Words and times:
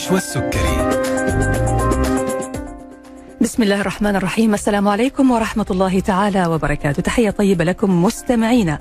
نشوى 0.00 0.18
السكري 0.18 0.76
بسم 3.40 3.62
الله 3.62 3.80
الرحمن 3.80 4.16
الرحيم. 4.16 4.54
السلام 4.54 4.88
عليكم 4.88 5.30
ورحمة 5.30 5.66
الله 5.70 6.00
تعالى 6.00 6.46
وبركاته. 6.46 7.02
تحية 7.02 7.30
طيبة 7.30 7.64
لكم 7.64 8.04
مستمعينا. 8.04 8.78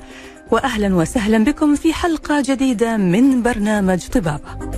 وأهلا 0.52 0.96
وسهلا 0.96 1.43
بكم 1.43 1.75
في 1.75 1.93
حلقة 1.93 2.43
جديدة 2.46 2.97
من 2.97 3.43
برنامج 3.43 4.07
طبابة. 4.07 4.68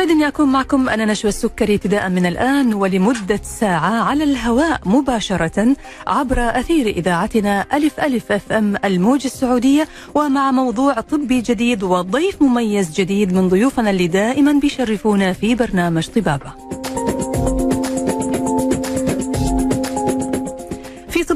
يسعدني 0.00 0.28
أكون 0.28 0.52
معكم. 0.52 0.88
أنا 0.88 1.04
نشوى 1.04 1.28
السكري 1.28 1.74
ابتداء 1.74 2.08
من 2.08 2.26
الآن 2.26 2.74
ولمدة 2.74 3.40
ساعة 3.42 4.02
على 4.02 4.24
الهواء 4.24 4.80
مباشرة 4.84 5.76
عبر 6.06 6.38
أثير 6.38 6.86
إذاعتنا 6.86 7.66
ألف 7.72 8.00
ألف 8.00 8.32
FM 8.32 8.76
الموج 8.84 9.24
السعودية 9.24 9.88
ومع 10.14 10.50
موضوع 10.50 11.00
طبي 11.00 11.40
جديد 11.40 11.82
وضيف 11.82 12.42
مميز 12.42 12.90
جديد 12.90 13.32
من 13.32 13.48
ضيوفنا 13.48 13.90
اللي 13.90 14.06
دائما 14.06 14.52
بيشرفونا 14.52 15.32
في 15.32 15.54
برنامج 15.54 16.08
طبابة. 16.08 16.79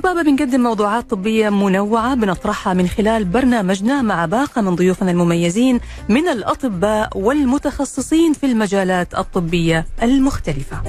طبابة 0.04 0.22
بنقدم 0.22 0.60
موضوعات 0.60 1.10
طبية 1.10 1.48
منوعة 1.50 2.14
بنطرحها 2.14 2.74
من 2.74 2.88
خلال 2.88 3.24
برنامجنا 3.24 4.02
مع 4.02 4.27
باقة 4.27 4.62
من 4.62 4.74
ضيوفنا 4.74 5.10
المميزين 5.10 5.80
من 6.08 6.28
الأطباء 6.28 7.18
والمتخصصين 7.18 8.32
في 8.32 8.46
المجالات 8.46 9.14
الطبية 9.14 9.86
المختلفة. 10.02 10.82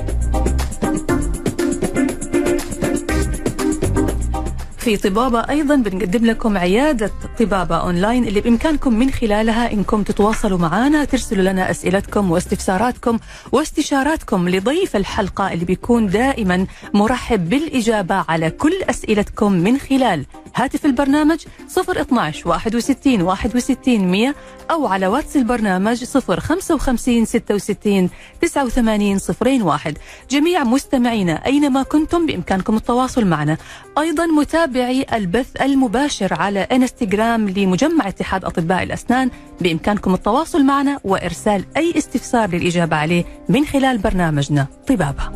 في 4.85 4.97
طبابة 4.97 5.39
أيضا. 5.39 5.75
بنقدم 5.75 6.25
لكم 6.25 6.57
عيادة 6.57 7.11
طبابة 7.39 7.75
أونلاين 7.75 8.27
اللي 8.27 8.41
بإمكانكم 8.41 8.93
من 8.93 9.11
خلالها 9.11 9.71
إنكم 9.73 10.03
تتواصلوا 10.03 10.57
معنا 10.57 11.05
ترسلوا 11.05 11.43
لنا 11.51 11.71
أسئلتكم 11.71 12.31
واستفساراتكم 12.31 13.19
واستشاراتكم 13.51 14.49
لضيف 14.49 14.95
الحلقة 14.95 15.53
اللي 15.53 15.65
بيكون 15.65 16.07
دائما 16.07 16.67
مرحب 16.93 17.49
بالإجابة 17.49 18.25
على 18.29 18.49
كل 18.49 18.73
أسئلتكم 18.89 19.51
من 19.51 19.77
خلال 19.77 20.25
هاتف 20.55 20.85
البرنامج 20.85 21.39
012 21.77 22.49
61 22.49 23.21
61 23.21 24.11
100 24.11 24.35
أو 24.71 24.87
على 24.87 25.07
واتس 25.07 25.35
البرنامج 25.35 26.03
055 26.03 27.25
66 27.25 28.09
89 28.41 29.19
01 29.65 29.97
جميع 30.29 30.63
مستمعينا 30.63 31.45
أينما 31.45 31.83
كنتم 31.83 32.25
بإمكانكم 32.25 32.75
التواصل 32.75 33.25
معنا. 33.25 33.57
أيضا 33.97 34.25
متابعي 34.25 35.05
البث 35.13 35.61
المباشر 35.61 36.33
على 36.33 36.59
إنستغرام 36.59 37.49
لمجمع 37.49 38.07
اتحاد 38.07 38.45
أطباء 38.45 38.83
الأسنان. 38.83 39.31
بإمكانكم 39.61 40.13
التواصل 40.13 40.63
معنا 40.63 40.99
وإرسال 41.03 41.65
أي 41.77 41.93
استفسار 41.97 42.49
للإجابة 42.49 42.95
عليه 42.95 43.25
من 43.49 43.65
خلال 43.65 43.97
برنامجنا 43.97 44.67
طبابة. 44.87 45.31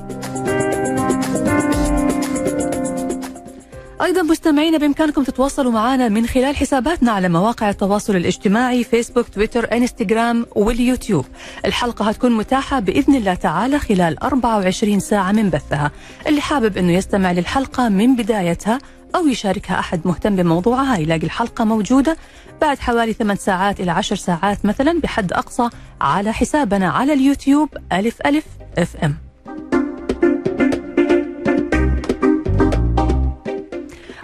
أيضا 4.01 4.21
مستمعينا 4.21 4.77
بإمكانكم 4.77 5.23
تتواصلوا 5.23 5.71
معنا 5.71 6.09
من 6.09 6.27
خلال 6.27 6.55
حساباتنا 6.55 7.11
على 7.11 7.29
مواقع 7.29 7.69
التواصل 7.69 8.15
الاجتماعي 8.15 8.83
فيسبوك 8.83 9.27
تويتر 9.29 9.73
انستغرام 9.73 10.45
واليوتيوب. 10.55 11.25
الحلقة 11.65 12.09
هتكون 12.09 12.31
متاحة 12.31 12.79
بإذن 12.79 13.15
الله 13.15 13.33
تعالى 13.33 13.79
خلال 13.79 14.23
24 14.23 14.99
ساعة 14.99 15.31
من 15.31 15.49
بثها. 15.49 15.91
اللي 16.27 16.41
حابب 16.41 16.77
أنه 16.77 16.91
يستمع 16.93 17.31
للحلقة 17.31 17.89
من 17.89 18.15
بدايتها 18.15 18.79
أو 19.15 19.27
يشاركها 19.27 19.79
أحد 19.79 20.01
مهتم 20.05 20.35
بموضوعها 20.35 20.97
يلاقي 20.97 21.23
الحلقة 21.23 21.63
موجودة 21.65 22.17
بعد 22.61 22.79
حوالي 22.79 23.13
8 23.13 23.39
ساعات 23.39 23.79
إلى 23.79 23.91
10 23.91 24.15
ساعات 24.15 24.65
مثلا 24.65 24.99
بحد 24.99 25.33
أقصى 25.33 25.69
على 26.01 26.33
حسابنا 26.33 26.89
على 26.89 27.13
اليوتيوب 27.13 27.69
ألف 27.93 28.15
ألف 28.25 28.45
أف 28.77 28.95
إم. 29.03 29.28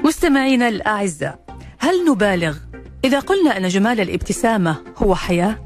مستمعينا 0.05 0.67
الأعزاء 0.67 1.39
هل 1.79 2.05
نبالغ 2.09 2.57
إذا 3.05 3.19
قلنا 3.19 3.57
أن 3.57 3.67
جمال 3.67 4.01
الابتسامة 4.01 4.75
هو 4.97 5.15
حياة؟ 5.15 5.59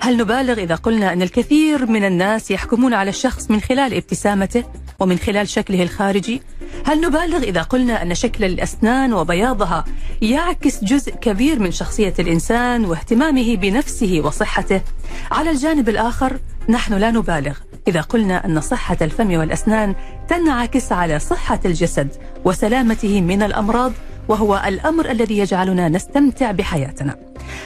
هل 0.00 0.16
نبالغ 0.16 0.58
إذا 0.58 0.74
قلنا 0.74 1.12
أن 1.12 1.22
الكثير 1.22 1.86
من 1.86 2.04
الناس 2.04 2.50
يحكمون 2.50 2.94
على 2.94 3.10
الشخص 3.10 3.50
من 3.50 3.60
خلال 3.60 3.94
ابتسامته 3.94 4.64
ومن 5.00 5.18
خلال 5.18 5.48
شكله 5.48 5.82
الخارجي؟ 5.82 6.42
هل 6.86 7.00
نبالغ 7.00 7.42
إذا 7.42 7.62
قلنا 7.62 8.02
أن 8.02 8.14
شكل 8.14 8.44
الأسنان 8.44 9.12
وبياضها 9.12 9.84
يعكس 10.22 10.84
جزء 10.84 11.14
كبير 11.14 11.58
من 11.58 11.70
شخصية 11.70 12.14
الإنسان 12.18 12.84
واهتمامه 12.84 13.56
بنفسه 13.56 14.20
وصحته؟ 14.24 14.80
على 15.30 15.50
الجانب 15.50 15.88
الآخر 15.88 16.38
نحن 16.68 16.94
لا 16.94 17.10
نبالغ 17.10 17.56
إذا 17.88 18.00
قلنا 18.00 18.46
أن 18.46 18.60
صحة 18.60 18.96
الفم 19.02 19.38
والأسنان 19.38 19.94
تنعكس 20.28 20.92
على 20.92 21.18
صحة 21.18 21.60
الجسد 21.64 22.08
وسلامته 22.44 23.20
من 23.20 23.42
الأمراض 23.42 23.92
وهو 24.28 24.62
الأمر 24.66 25.10
الذي 25.10 25.38
يجعلنا 25.38 25.88
نستمتع 25.88 26.50
بحياتنا. 26.50 27.16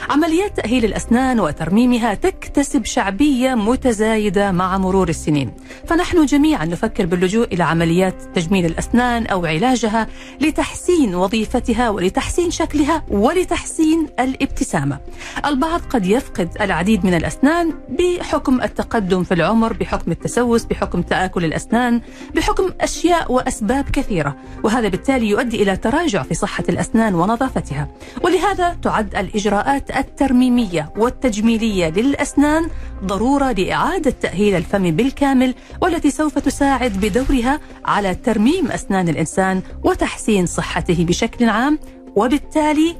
عمليات 0.09 0.57
تأهيل 0.57 0.85
الأسنان 0.85 1.39
وترميمها 1.39 2.13
تكتسب 2.13 2.85
شعبية 2.85 3.55
متزايدة 3.55 4.51
مع 4.51 4.77
مرور 4.77 5.09
السنين. 5.09 5.51
فنحن 5.87 6.25
جميعا 6.25 6.65
نفكر 6.65 7.05
باللجوء 7.05 7.53
إلى 7.53 7.63
عمليات 7.63 8.15
تجميل 8.35 8.65
الأسنان 8.65 9.25
أو 9.25 9.45
علاجها 9.45 10.07
لتحسين 10.41 11.15
وظيفتها 11.15 11.89
ولتحسين 11.89 12.51
شكلها 12.51 13.03
ولتحسين 13.09 14.07
الابتسامة. 14.19 14.99
البعض 15.45 15.81
قد 15.89 16.05
يفقد 16.05 16.49
العديد 16.61 17.05
من 17.05 17.13
الأسنان 17.13 17.73
بحكم 17.89 18.61
التقدم 18.61 19.23
في 19.23 19.33
العمر 19.33 19.73
بحكم 19.73 20.11
التسوس 20.11 20.63
بحكم 20.65 21.01
تآكل 21.01 21.45
الأسنان 21.45 22.01
بحكم 22.35 22.69
أشياء 22.81 23.31
وأسباب 23.31 23.89
كثيرة. 23.89 24.35
وهذا 24.63 24.87
بالتالي 24.87 25.29
يؤدي 25.29 25.63
إلى 25.63 25.77
تراجع 25.77 26.23
في 26.23 26.33
صحة 26.33 26.63
الأسنان 26.69 27.15
ونظافتها. 27.15 27.87
ولهذا 28.23 28.77
تعد 28.81 29.15
الإجراءات 29.15 29.68
الترميمية 29.75 30.93
والتجميلية 30.97 31.89
للأسنان 31.89 32.69
ضرورة 33.03 33.51
لإعادة 33.51 34.11
تأهيل 34.21 34.55
الفم 34.55 34.91
بالكامل 34.91 35.55
والتي 35.81 36.11
سوف 36.11 36.39
تساعد 36.39 36.91
بدورها 36.91 37.59
على 37.85 38.15
ترميم 38.15 38.71
أسنان 38.71 39.09
الإنسان 39.09 39.61
وتحسين 39.83 40.45
صحته 40.45 41.05
بشكل 41.05 41.49
عام 41.49 41.79
وبالتالي 42.15 42.95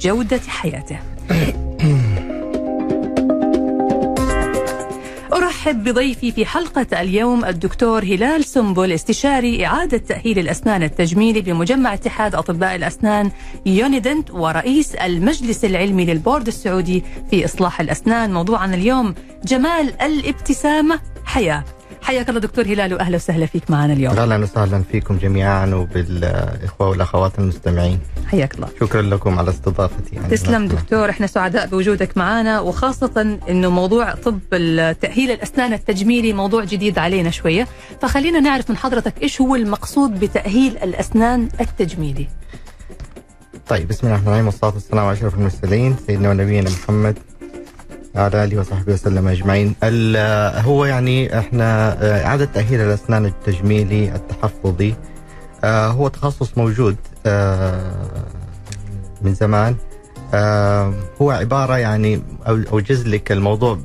جودة 0.00 0.40
حياته. 0.48 0.98
أرحب 5.66 5.84
بضيفي 5.84 6.32
في 6.32 6.46
حلقة 6.46 7.00
اليوم 7.00 7.44
الدكتور 7.44 8.04
هلال 8.04 8.44
سنبل 8.44 8.92
استشاري 8.92 9.66
إعادة 9.66 9.98
تأهيل 9.98 10.38
الأسنان 10.38 10.82
التجميلي 10.82 11.40
بمجمع 11.40 11.94
اتحاد 11.94 12.34
أطباء 12.34 12.74
الأسنان 12.74 13.30
يونيدنت 13.66 14.30
ورئيس 14.30 14.94
المجلس 14.94 15.64
العلمي 15.64 16.04
للبورد 16.04 16.46
السعودي 16.46 17.04
في 17.30 17.44
إصلاح 17.44 17.80
الأسنان. 17.80 18.32
موضوعنا 18.32 18.74
اليوم 18.74 19.14
جمال 19.44 20.02
الابتسامة 20.02 21.00
حياة. 21.24 21.64
حياك 22.06 22.28
الله 22.28 22.40
دكتور 22.40 22.64
هلال 22.64 22.94
وأهلا 22.94 23.16
وسهلا 23.16 23.46
فيك 23.46 23.70
معنا 23.70 23.92
اليوم. 23.92 24.16
أهلا 24.16 24.36
وسهلا 24.36 24.82
فيكم 24.92 25.18
جميعا 25.18 25.74
وبالإخوة 25.74 26.88
والأخوات 26.88 27.38
المستمعين. 27.38 27.98
حياك 28.26 28.54
الله. 28.54 28.68
شكرا 28.80 29.02
لكم 29.02 29.38
على 29.38 29.50
استضافتي. 29.50 30.16
يعني 30.16 30.28
تسلم 30.28 30.68
دكتور 30.68 31.10
إحنا 31.10 31.26
سعداء 31.26 31.66
بوجودك 31.66 32.16
معنا 32.16 32.60
وخاصة 32.60 33.38
إنه 33.48 33.70
موضوع 33.70 34.14
طب 34.14 34.38
تأهيل 35.00 35.30
الأسنان 35.30 35.72
التجميلي 35.72 36.32
موضوع 36.32 36.64
جديد 36.64 36.98
علينا 36.98 37.30
شوية. 37.30 37.66
فخلينا 38.02 38.40
نعرف 38.40 38.70
من 38.70 38.76
حضرتك 38.76 39.22
إيش 39.22 39.40
هو 39.40 39.56
المقصود 39.56 40.20
بتأهيل 40.20 40.76
الأسنان 40.76 41.48
التجميلي؟ 41.60 42.26
طيب 43.68 43.88
بسم 43.88 44.06
الله 44.06 44.16
الرحمن 44.16 44.28
الرحيم 44.28 44.46
والصلاة 44.46 44.74
والسلام 44.74 45.04
على 45.04 45.18
أشرف 45.18 45.34
المرسلين 45.34 45.96
سيدنا 46.06 46.30
ونبينا 46.30 46.70
محمد 46.70 47.18
على 48.16 48.44
آله 48.44 48.60
وصحبه 48.60 48.92
وسلم 48.92 49.28
أجمعين. 49.28 49.74
هو 50.64 50.84
يعني 50.84 51.38
إحنا 51.38 51.96
إعادة 52.24 52.44
تأهيل 52.44 52.80
الأسنان 52.80 53.26
التجميلي 53.26 54.14
التحفظي 54.14 54.94
هو 55.64 56.08
تخصص 56.08 56.58
موجود 56.58 56.96
من 59.22 59.34
زمان. 59.34 59.76
هو 61.22 61.30
عبارة 61.30 61.78
يعني 61.78 62.22
أوجز 62.46 63.06
لك 63.06 63.32
الموضوع 63.32 63.78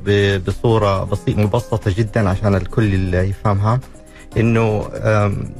بصورة 0.46 1.04
بسيطة 1.04 1.40
مبسطة 1.42 1.94
جدا 1.96 2.28
عشان 2.28 2.54
الكل 2.54 3.14
يفهمها. 3.14 3.80
إنه 4.36 4.88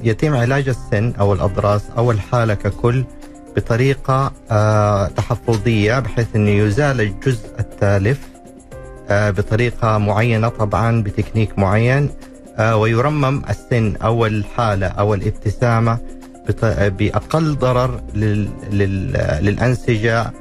يتم 0.03 0.37
علاج 0.37 0.69
السن 0.69 1.13
أو 1.21 1.33
الأضراس 1.33 1.83
أو 1.99 2.11
الحالة 2.11 2.55
ككل 2.55 3.05
بطريقة 3.57 4.33
تحفظية 5.17 5.99
بحيث 5.99 6.27
إنه 6.37 6.51
يزال 6.51 7.01
الجزء 7.01 7.49
التالف. 7.61 8.32
بطريقة 9.39 9.99
معينة 9.99 10.49
طبعا 10.49 11.03
بتكنيك 11.03 11.59
معين 11.59 12.11
ويرمم 12.61 13.43
السن 13.51 13.97
أو 13.97 14.27
الحالة 14.27 14.87
أو 14.87 15.15
الابتسامة 15.15 15.99
بأقل 16.99 17.55
ضرر 17.55 18.01
للأنسجة 19.43 20.33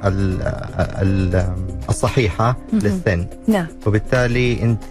الصحيحة 1.88 2.56
مهم. 2.72 2.80
للسن 2.82 3.26
نعم 3.46 3.66
وبالتالي 3.86 4.62
أنت 4.62 4.84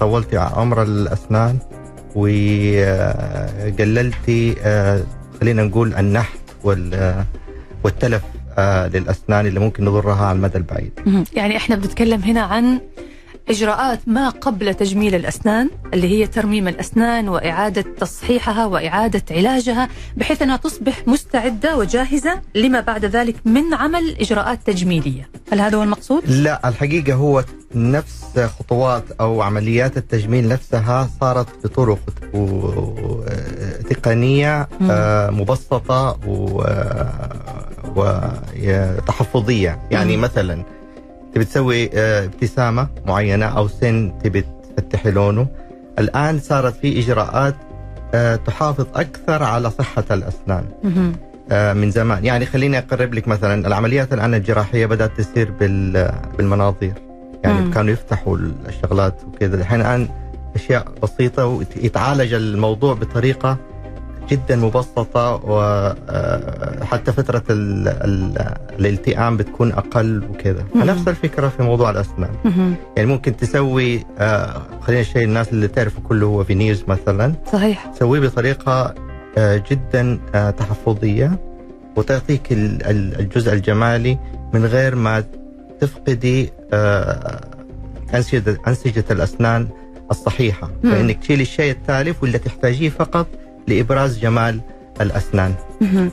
طولتي 0.00 0.36
عمر 0.38 0.82
الأسنان 0.82 1.58
وقللتي 3.68 4.54
خلينا 5.40 5.62
نقول 5.62 5.94
النحت 5.94 6.38
وال- 6.64 7.24
والتلف 7.84 8.22
آه، 8.58 8.86
للأسنان 8.88 9.46
اللي 9.46 9.60
ممكن 9.60 9.84
نضرها 9.84 10.26
على 10.26 10.36
المدى 10.36 10.58
البعيد. 10.58 10.92
يعني 11.34 11.56
إحنا 11.56 11.76
بنتكلم 11.76 12.20
هنا 12.22 12.40
عن 12.40 12.80
إجراءات 13.50 14.00
ما 14.06 14.28
قبل 14.28 14.74
تجميل 14.74 15.14
الأسنان 15.14 15.70
اللي 15.94 16.08
هي 16.08 16.26
ترميم 16.26 16.68
الأسنان 16.68 17.28
وإعادة 17.28 17.84
تصحيحها 18.00 18.66
وإعادة 18.66 19.22
علاجها 19.30 19.88
بحيث 20.16 20.42
أنها 20.42 20.56
تصبح 20.56 21.02
مستعدة 21.08 21.76
وجاهزة 21.76 22.40
لما 22.54 22.80
بعد 22.80 23.04
ذلك 23.04 23.34
من 23.44 23.74
عمل 23.74 24.16
إجراءات 24.20 24.58
تجميلية، 24.66 25.28
هل 25.52 25.60
هذا 25.60 25.76
هو 25.78 25.82
المقصود؟ 25.82 26.22
لا 26.30 26.68
الحقيقة 26.68 27.14
هو 27.14 27.44
نفس 27.74 28.38
خطوات 28.58 29.04
أو 29.20 29.42
عمليات 29.42 29.96
التجميل 29.96 30.48
نفسها 30.48 31.08
صارت 31.20 31.46
بطرق 31.64 31.98
مم. 34.80 34.88
آه، 34.90 35.30
مبسطة 35.30 36.18
و- 36.26 36.62
وتحفظية 37.96 39.78
يعني. 39.90 40.16
مثلا 40.16 40.62
تبي 41.34 41.44
تسوي 41.44 41.90
آه، 41.94 42.24
ابتسامة 42.24 42.88
معينة 43.06 43.46
أو 43.46 43.68
سن 43.68 44.12
تبي 44.24 44.44
تفتحي 44.76 45.10
لونه. 45.10 45.46
الآن 45.98 46.38
صارت 46.38 46.74
في 46.76 46.98
إجراءات 47.00 47.54
آه، 48.14 48.36
تحافظ 48.36 48.86
أكثر 48.94 49.42
على 49.42 49.70
صحة 49.70 50.04
الأسنان. 50.10 50.64
آه، 51.52 51.72
من 51.72 51.90
زمان. 51.90 52.24
يعني 52.24 52.46
خليني 52.46 52.78
أقرب 52.78 53.14
لك 53.14 53.28
مثلا 53.28 53.66
العمليات 53.66 54.12
الآن 54.12 54.34
الجراحية 54.34 54.86
بدأت 54.86 55.20
تصير 55.20 55.50
بال- 55.50 56.12
بالمناظير. 56.38 56.92
يعني 57.44 57.60
مم. 57.60 57.72
كانوا 57.72 57.92
يفتحوا 57.92 58.38
الشغلات 58.68 59.14
وكذا. 59.26 59.56
الحين 59.56 59.80
الآن 59.80 60.08
أشياء 60.54 60.84
بسيطة 61.02 61.46
ويتعالج 61.46 62.32
الموضوع 62.34 62.94
بطريقة 62.94 63.56
جدا 64.30 64.56
مبسطة 64.56 65.34
وحتى 65.44 67.12
ال 67.50 67.88
ال 67.88 68.38
الالتئام 68.78 69.36
بتكون 69.36 69.72
أقل 69.72 70.22
وكذا. 70.30 70.64
فنفس 70.74 71.08
الفكرة 71.08 71.48
في 71.48 71.62
موضوع 71.62 71.90
الأسنان 71.90 72.30
مهم. 72.44 72.74
يعني 72.96 73.08
ممكن 73.08 73.36
تسوي 73.36 74.04
آه، 74.18 74.62
خلينا 74.80 75.00
الشيء 75.00 75.24
الناس 75.24 75.52
اللي 75.52 75.68
تعرفه 75.68 76.00
كله 76.00 76.26
هو 76.26 76.44
فينيرز 76.44 76.84
مثلا 76.88 77.32
صحيح 77.52 77.86
تسويه 77.86 78.20
بطريقة 78.20 78.94
آه، 79.38 79.62
جدا 79.70 80.18
آه، 80.34 80.50
تحفظية 80.50 81.38
وتعطيك 81.96 82.52
ال- 82.52 82.86
ال- 82.86 83.20
الجزء 83.20 83.52
الجمالي 83.52 84.18
من 84.54 84.66
غير 84.66 84.94
ما 84.94 85.24
تفقدي 85.80 86.52
آه، 86.72 87.40
الأسنان 89.10 89.68
الصحيحة 90.10 90.70
مم. 90.84 90.90
فإنك 90.92 91.18
تشيلي 91.18 91.42
الشيء 91.42 91.70
التالف 91.72 92.22
واللي 92.22 92.38
تحتاجيه 92.38 92.88
فقط 92.88 93.26
لإبراز 93.68 94.18
جمال 94.18 94.60
الأسنان. 95.00 95.54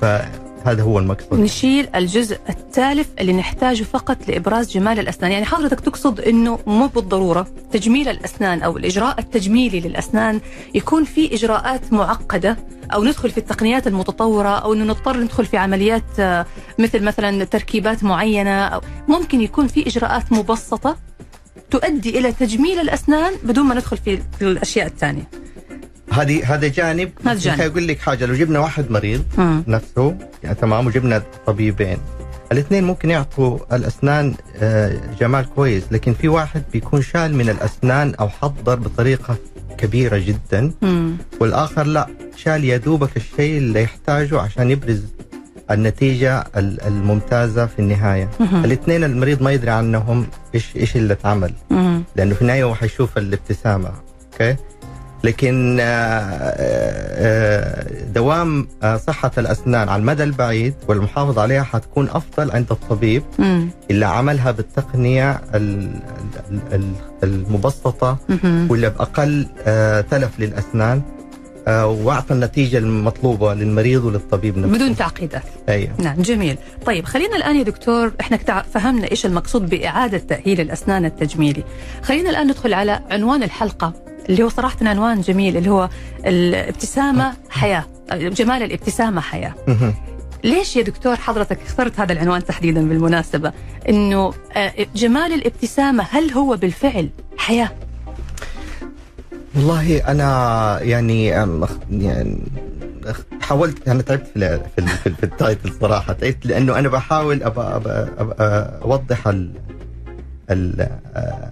فهذا 0.02 0.84
هو 0.84 1.00
المقصود 1.00 1.40
نشيل 1.40 1.88
الجزء 1.96 2.38
التالف 2.50 3.08
اللي 3.20 3.34
نحتاجه 3.34 3.84
فقط 3.84 4.18
لإبراز 4.28 4.72
جمال 4.72 5.00
الأسنان، 5.00 5.32
يعني 5.32 5.46
حضرتك 5.46 5.80
تقصد 5.80 6.20
إنه 6.20 6.60
مو 6.68 6.88
بالضرورة 6.88 7.48
تجميل 7.72 8.08
الأسنان 8.10 8.62
أو 8.62 8.78
الإجراء 8.78 9.20
التجميلي 9.20 9.80
للأسنان 9.80 10.42
يكون 10.74 11.04
في 11.04 11.34
إجراءات 11.36 11.94
معقدة 11.94 12.58
أو 12.94 13.04
ندخل 13.04 13.32
في 13.32 13.38
التقنيات 13.38 13.88
المتطورة 13.88 14.50
أو 14.50 14.74
إنه 14.74 14.84
نضطر 14.84 15.18
ندخل 15.18 15.46
في 15.46 15.58
عمليات 15.58 16.20
آه، 16.20 16.46
مثل 16.80 17.04
مثلا 17.04 17.44
تركيبات 17.44 18.04
معينة 18.04 18.66
أو 18.66 18.82
ممكن 19.08 19.42
يكون 19.42 19.68
في 19.68 19.88
إجراءات 19.88 20.32
مبسطة 20.32 20.98
تؤدي 21.72 22.20
إلى 22.20 22.32
تجميل 22.32 22.80
الأسنان 22.80 23.34
بدون 23.44 23.66
ما 23.66 23.76
ندخل 23.76 23.98
في 23.98 24.20
في 24.40 24.42
الأشياء 24.42 24.88
الثانية. 24.88 25.30
هذه 26.22 26.54
هذا 26.54 26.68
جانب 26.68 27.10
هذا 27.26 27.40
جانب. 27.40 27.62
أقول 27.62 27.88
لك 27.88 28.00
حاجة 28.00 28.26
لو 28.26 28.34
جبنا 28.36 28.60
واحد 28.60 28.92
مريض 28.92 29.24
مم. 29.38 29.64
نفسه 29.68 30.18
يعني 30.44 30.56
تمام 30.56 30.88
وجبنا 30.88 31.24
طبيبين 31.48 31.98
الاثنين 32.52 32.84
ممكن 32.84 33.10
يعطوا 33.10 33.76
الأسنان 33.76 34.34
آه، 34.58 35.00
جمال 35.20 35.46
كويس 35.56 35.84
لكن 35.92 36.14
في 36.14 36.28
واحد 36.28 36.64
بيكون 36.74 37.02
شال 37.02 37.36
من 37.36 37.50
الأسنان 37.50 38.16
أو 38.16 38.30
حضر 38.30 38.76
بطريقة 38.76 39.36
كبيرة 39.78 40.18
جدا 40.18 40.72
مم. 40.82 41.18
والآخر 41.42 41.84
لا 41.84 42.08
شال 42.36 42.64
يا 42.64 42.78
دوبك 42.78 43.18
الشيء 43.18 43.58
اللي 43.58 43.82
يحتاجه 43.84 44.42
عشان 44.42 44.72
يبرز 44.72 45.04
النتيجة 45.72 46.40
ال- 46.58 46.82
الممتازة 46.82 47.66
في 47.66 47.80
النهاية 47.80 48.30
مهم. 48.40 48.66
الاثنين 48.66 49.04
المريض 49.04 49.42
ما 49.42 49.52
يدري 49.52 49.72
عنهم 49.72 50.28
إيش 50.56 50.76
إيش 50.76 50.96
اللي 50.96 51.14
اتعمل. 51.14 51.52
لأنه 52.16 52.36
في 52.36 52.42
النهاية 52.42 52.64
هو 52.64 52.76
حيشوف 52.76 53.18
الابتسامة 53.18 53.92
أوكي 54.34 54.56
لكن 55.26 55.78
آه، 55.80 55.84
آه، 55.86 57.86
دوام 58.14 58.68
آه، 58.84 58.98
صحة 58.98 59.32
الأسنان 59.38 59.90
على 59.90 60.00
المدى 60.00 60.24
البعيد 60.24 60.74
والمحافظة 60.88 61.42
عليها 61.42 61.64
حتكون 61.64 62.10
أفضل 62.10 62.52
عند 62.52 62.66
الطبيب 62.72 63.24
مم. 63.40 63.70
اللي 63.92 64.06
عملها 64.06 64.52
بالتقنية 64.52 65.32
ال- 65.56 66.00
ال- 66.52 66.60
ال- 66.74 66.94
المبسطة 67.24 68.18
مهم. 68.30 68.72
واللي 68.72 68.90
بأقل 68.90 69.48
آه، 69.68 70.02
تلف 70.02 70.40
للأسنان 70.40 71.02
آه، 71.68 71.88
وأعطى 71.88 72.34
النتيجة 72.34 72.78
المطلوبة 72.78 73.54
للمريض 73.54 74.04
وللطبيب 74.06 74.58
نفسه 74.58 74.74
بدون 74.76 74.96
تعقيدات. 74.96 75.44
أيوه 75.70 75.90
نعم 75.98 76.22
جميل 76.22 76.58
طيب 76.86 77.06
خلينا 77.06 77.36
الآن 77.36 77.56
يا 77.56 77.64
دكتور 77.64 78.12
إحنا 78.22 78.38
فهمنا 78.74 79.12
إيش 79.12 79.26
المقصود 79.26 79.70
بإعادة 79.70 80.18
تأهيل 80.18 80.62
الأسنان 80.62 81.06
التجميلي 81.06 81.64
خلينا 82.04 82.30
الآن 82.30 82.48
ندخل 82.48 82.74
على 82.74 83.00
عنوان 83.12 83.44
الحلقة 83.44 83.94
اللي 84.30 84.44
هو 84.44 84.50
صراحة 84.50 84.78
عنوان 84.82 85.22
جميل 85.22 85.58
اللي 85.58 85.70
هو 85.70 85.90
الابتسامة 86.26 87.34
حياة 87.50 87.86
جمال 88.14 88.64
الابتسامة 88.64 89.22
حياة. 89.22 89.54
مهم. 89.68 89.94
ليش 90.44 90.76
يا 90.76 90.82
دكتور 90.84 91.16
حضرتك 91.16 91.60
اخترت 91.66 92.00
هذا 92.00 92.14
العنوان 92.14 92.46
تحديدا 92.46 92.90
بالمناسبة؟ 92.90 93.54
إنه 93.90 94.34
آه، 94.54 94.74
جمال 94.96 95.34
الابتسامة 95.34 96.04
هل 96.12 96.32
هو 96.32 96.56
بالفعل 96.58 97.10
حياة؟ 97.38 97.70
والله 99.56 99.98
أنا 99.98 100.80
يعني 100.82 101.26
يعني 101.92 102.38
حاولت 103.42 103.88
أنا 103.88 104.02
تعبت 104.02 104.28
في 104.34 104.60
في 104.76 104.82
في, 105.04 105.08
ال- 105.10 105.16
في 105.16 105.24
التايتل 105.24 105.72
صراحة 105.82 106.14
تعبت 106.14 106.46
لأنه 106.46 106.80
أنا 106.80 106.88
بحاول 106.90 107.44
أبقى 107.44 107.76
أبقى 107.76 108.10
أبقى 108.18 108.80
أوضح 108.84 109.28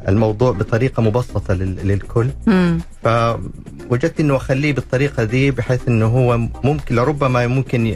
الموضوع 0.07 0.51
بطريقة 0.51 1.01
مبسطة 1.03 1.53
لل- 1.53 1.87
للكل 1.87 2.27
مم. 2.47 2.77
فوجدت 3.03 4.19
إنه 4.19 4.35
أخليه 4.35 4.73
بالطريقة 4.73 5.23
دي 5.23 5.51
بحيث 5.51 5.87
إنه 5.87 6.05
هو 6.05 6.37
ممكن 6.63 6.95
لربما 6.95 7.47
ممكن 7.47 7.85
ي- 7.87 7.93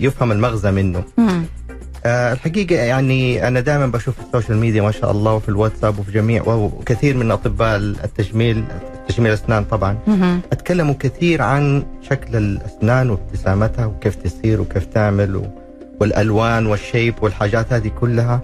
يفهم 0.00 0.32
المغزى 0.32 0.70
منه 0.70 1.04
مم. 1.18 1.42
آه، 2.06 2.32
الحقيقة 2.32 2.74
يعني 2.74 3.48
أنا 3.48 3.60
دائما 3.60 3.86
بشوف 3.86 4.14
في 4.14 4.20
الـ 4.26 4.31
social 4.31 4.58
media 4.58 4.82
ما 4.82 4.90
شاء 4.90 5.10
الله 5.10 5.32
وفي 5.34 5.48
الواتساب 5.48 5.98
وفي 5.98 6.12
جميع 6.12 6.42
وكثير 6.46 7.16
من 7.16 7.30
أطباء 7.30 7.76
التجميل 7.76 8.64
تجميل 9.08 9.28
الأسنان 9.32 9.64
طبعا 9.64 9.98
مم. 10.06 10.40
اتكلموا 10.52 10.94
كثير 11.00 11.42
عن 11.42 11.82
شكل 12.10 12.36
الأسنان 12.36 13.10
وابتسامتها 13.10 13.86
وكيف 13.86 14.14
تصير 14.14 14.60
وكيف 14.60 14.84
تعمل. 14.86 15.50
والألوان 16.00 16.66
والـ 16.66 16.80
shape 16.80 17.14
والحاجات 17.22 17.72
هذه 17.72 17.88
كلها 18.00 18.40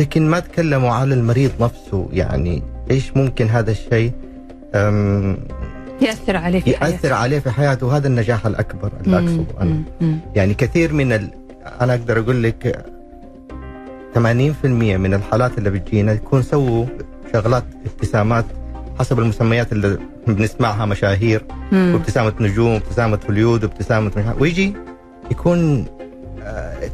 لكن 0.00 0.30
ما 0.30 0.40
تكلموا 0.40 0.90
على 0.90 1.14
المريض 1.14 1.50
نفسه 1.60 2.08
يعني 2.12 2.62
إيش 2.90 3.16
ممكن 3.16 3.46
هذا 3.46 3.70
الشيء 3.70 4.12
أم، 4.74 5.36
يأثر 6.02 6.36
عليه 6.36 6.60
في 6.60 6.76
حياته 6.76 6.94
يأثر 6.94 7.12
عليه 7.12 7.38
في 7.38 7.50
حياته 7.50 7.86
وهذا 7.86 8.08
النجاح 8.08 8.46
الأكبر 8.46 8.92
اللي. 9.04 9.18
أقصده 9.18 9.60
أنا 9.60 9.82
مم. 10.00 10.18
يعني 10.34 10.54
كثير 10.54 10.92
من 10.92 11.12
ال... 11.12 11.30
أنا 11.80 11.94
أقدر 11.94 12.18
أقول 12.18 12.42
لك 12.42 12.84
80% 14.14 14.18
من 14.66 15.14
الحالات 15.14 15.58
اللي 15.58 15.70
بتجينا 15.70 16.12
يكون 16.12 16.42
سووا 16.42 16.86
شغلات 17.32 17.64
ابتسامات 17.86 18.44
حسب 18.98 19.18
المسميات 19.18 19.72
اللي 19.72 19.98
بنسمعها 20.26 20.84
مشاهير 20.86 21.44
مم. 21.72 21.90
وابتسامة 21.94 22.32
نجوم 22.40 22.72
وابتسامة 22.74 23.18
هوليود 23.28 23.64
وابتسامة 23.64 24.34
ويجي 24.40 24.72
يكون 25.30 25.84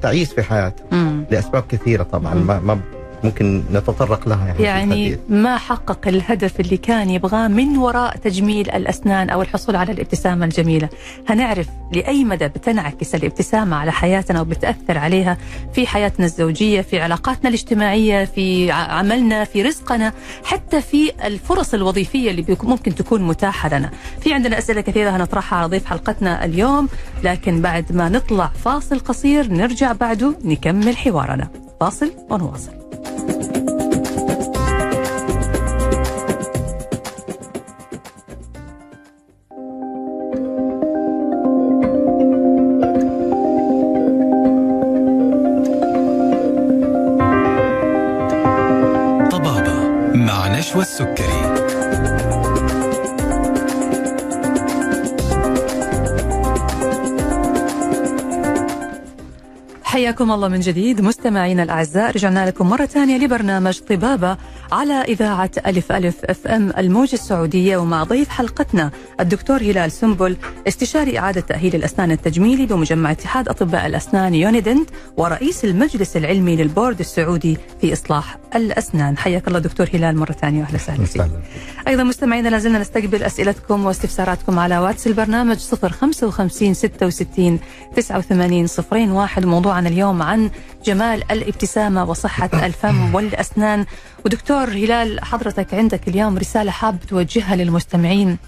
تعيس 0.03 0.33
في 0.33 0.43
حياته. 0.43 0.85
لأسباب 1.31 1.65
كثيرة 1.69 2.03
طبعا. 2.03 2.35
ما, 2.35 2.61
ما 2.61 2.81
ممكن 3.25 3.63
نتطرق 3.73 4.29
لها 4.29 4.47
يعني, 4.47 4.65
يعني. 4.65 5.19
ما 5.29 5.57
حقق 5.57 6.09
الهدف 6.09 6.61
اللي 6.61 6.77
كان 6.77 7.11
يبغاه 7.11 7.49
من 7.49 7.77
وراء 7.77 8.17
تجميل 8.17 8.71
الأسنان 8.71 9.31
أو 9.31 9.43
الحصول 9.43 9.77
على 9.77 9.93
الابتسامة 9.93 10.45
الجميلة. 10.45 10.89
هنعرف 11.29 11.67
لأي 11.93 12.25
مدى 12.25 12.49
بتنعكس 12.49 13.15
الابتسامة 13.15 13.77
على 13.77 13.93
حياتنا 13.93 14.41
وبتأثر 14.41 14.99
عليها 14.99 15.37
في 15.73 15.87
حياتنا 15.87 16.27
الزوجية 16.27 16.81
في 16.81 17.01
علاقاتنا 17.01 17.49
الاجتماعية 17.49 18.25
في 18.25 18.71
عملنا 18.71 19.45
في 19.45 19.63
رزقنا 19.63 20.13
حتى 20.45 20.83
في 20.83 21.13
الفرص 21.25 21.75
الوظيفية 21.75 22.31
اللي 22.31 22.57
ممكن 22.63 22.95
تكون 22.95 23.23
متاحة 23.23 23.69
لنا. 23.69 23.91
في 24.21 24.35
عندنا 24.35 24.59
أسئلة 24.59 24.81
كثيرة 24.81 25.11
هنطرحها 25.11 25.59
على 25.59 25.69
ضيف 25.69 25.87
حلقتنا 25.87 26.45
اليوم 26.45 26.89
لكن 27.25 27.63
بعد 27.63 27.93
ما 27.93 28.09
نطلع 28.09 28.51
فاصل 28.65 28.99
قصير 28.99 29.53
نرجع 29.53 29.93
بعده 29.93 30.35
نكمل 30.45 30.97
حوارنا. 30.97 31.49
فاصل 31.81 32.11
ونواصل. 32.31 32.73
حياكم 60.11 60.33
الله 60.33 60.49
من 60.49 60.61
جديد 60.61 61.01
مستمعينا 61.01 61.63
الأعزاء. 61.63 62.11
رجعنا 62.11 62.47
لكم 62.47 62.69
مرة 62.69 62.87
ثانية 62.87 63.19
لبرنامج 63.19 63.79
طبابة 63.79 64.37
على 64.73 64.93
إذاعة 65.03 65.51
ألف 65.67 65.93
ألف 65.93 66.25
FM 66.25 66.73
الموجة 66.79 67.15
السعودية 67.15 67.77
ومع 67.77 68.05
ضيف 68.05 68.29
حلقتنا 68.29 68.91
الدكتور 69.21 69.63
هلال 69.63 69.93
سنبل 69.93 70.37
استشاري 70.71 71.19
إعادة 71.19 71.41
تأهيل 71.41 71.75
الأسنان 71.75 72.11
التجميلي 72.11 72.67
بمجمع 72.67 73.11
اتحاد 73.11 73.49
أطباء 73.49 73.87
الأسنان 73.87 74.35
يونيدنت 74.35 74.91
ورئيس 75.17 75.65
المجلس 75.65 76.17
العلمي 76.17 76.57
للبورد 76.57 77.01
السعودي 77.01 77.59
في 77.81 77.93
إصلاح 77.93 78.39
الأسنان. 78.55 79.19
حياك 79.19 79.49
الله 79.49 79.59
دكتور 79.59 79.89
هلال 79.95 80.17
مرة 80.17 80.33
ثانية 80.33 80.61
وأهلا 80.61 80.75
وسهلا 80.75 81.05
فيك. 81.05 81.27
أيضا 81.89 82.03
مستمعينا 82.03 82.49
لازلنا 82.49 82.79
نستقبل 82.79 83.23
أسئلتكم 83.23 83.85
واستفساراتكم 83.87 84.59
على 84.59 84.79
واتس 84.79 85.07
البرنامج 85.07 85.57
055 85.59 86.75
66 86.75 87.59
89 87.97 88.67
01 89.11 89.47
موضوعنا 89.47 89.89
اليوم 89.89 90.23
عن 90.23 90.51
جمال 90.85 91.33
الابتسامة 91.33 92.05
وصحة 92.05 92.51
الفم 92.67 93.15
والأسنان. 93.15 93.87
ودكتور 94.25 94.65
هلال 94.65 95.25
حضرتك 95.25 95.75
عندك 95.75 96.09
اليوم 96.09 96.39
رسالة 96.39 96.71
حاب 96.71 96.99
توجهها 97.09 97.57
للمستمعين. 97.57 98.39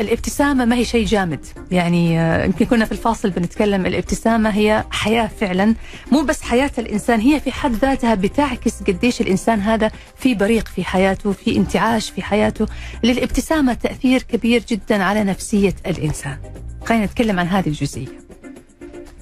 الابتسامة 0.00 0.64
ما 0.64 0.76
هي 0.76 0.84
شيء 0.84 1.06
جامد. 1.06 1.46
يعني 1.70 2.20
آه، 2.20 2.44
يمكن 2.44 2.64
كنا 2.66 2.84
في 2.84 2.92
الفاصل 2.92 3.30
بنتكلم 3.30 3.86
الابتسامة 3.86 4.50
هي 4.50 4.84
حياة 4.90 5.30
فعلا. 5.40 5.74
مو 6.12 6.22
بس 6.22 6.42
حياة 6.42 6.70
الإنسان 6.78 7.20
هي 7.20 7.40
في 7.40 7.52
حد 7.52 7.72
ذاتها 7.72 8.14
بتعكس 8.14 8.82
قديش 8.82 9.20
الإنسان 9.20 9.60
هذا 9.60 9.90
في 10.16 10.34
بريق 10.34 10.68
في 10.68 10.84
حياته 10.84 11.32
في 11.32 11.56
انتعاش 11.56 12.10
في 12.10 12.22
حياته. 12.22 12.66
للابتسامة 13.04 13.74
تأثير 13.74 14.22
كبير 14.22 14.64
جدا 14.68 15.04
على 15.04 15.24
نفسية 15.24 15.74
الإنسان. 15.86 16.36
خلينا 16.84 17.04
نتكلم 17.04 17.40
عن 17.40 17.46
هذه 17.46 17.66
الجزئية. 17.68 18.08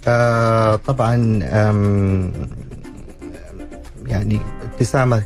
آه 0.08 0.76
طبعا 0.76 1.16
يعني 4.06 4.40
ابتسامة 4.62 5.22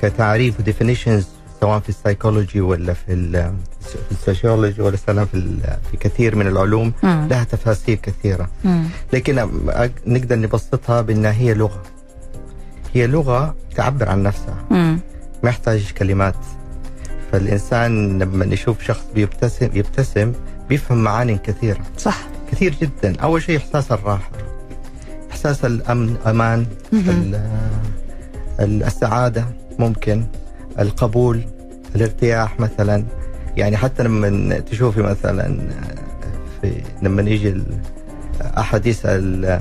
كتعريف 0.00 0.60
و 0.60 0.65
definitions 0.65 1.26
سواء 1.60 1.78
في 1.80 1.88
السايكولوجي 1.88 2.60
ولا 2.60 2.92
في 2.92 3.32
في 3.80 4.12
ال 4.12 4.19
sociology 4.19 4.82
ولا 4.82 4.96
في 4.96 5.26
في 5.90 5.96
كثير 6.00 6.36
من 6.36 6.46
العلوم 6.46 6.92
مم. 7.02 7.26
لها 7.30 7.44
تفاسير 7.44 7.96
كثيرة. 7.96 8.48
مم. 8.64 8.84
لكن 9.12 9.48
نقدر 10.06 10.38
نبسطها 10.38 11.00
بانها 11.00 11.32
هي 11.32 11.54
لغة. 11.54 11.82
هي 12.94 13.06
لغة 13.06 13.54
تعبر 13.74 14.08
عن 14.08 14.22
نفسها. 14.22 14.64
مم. 14.70 14.98
ما 15.42 15.50
يحتاج 15.50 15.92
كلمات. 15.92 16.34
فالإنسان 17.32 18.18
لما 18.22 18.44
يشوف 18.44 18.82
شخص 18.82 19.04
بيبتسم 19.14 19.68
يبتسم 19.74 20.32
بيفهم 20.68 21.04
معاني 21.04 21.38
كثيرة. 21.38 21.80
صح. 21.98 22.18
كثير 22.52 22.74
جدا. 22.82 23.20
أول 23.20 23.42
شيء 23.42 23.58
إحساس 23.58 23.92
الراحة. 23.92 24.30
إحساس 25.30 25.64
الامن 25.64 26.16
أمان 26.26 26.66
السعادة 28.60 29.44
ممكن. 29.78 30.24
القبول 30.78 31.44
الارتياح 31.94 32.60
مثلا 32.60 33.04
يعني 33.56 33.76
حتى 33.76 34.02
لما 34.02 34.58
تشوفي 34.58 35.02
مثلا 35.02 35.58
في 36.62 36.72
لما 37.02 37.22
يجي 37.22 37.62
أحد 38.58 38.86
يسأل 38.86 39.60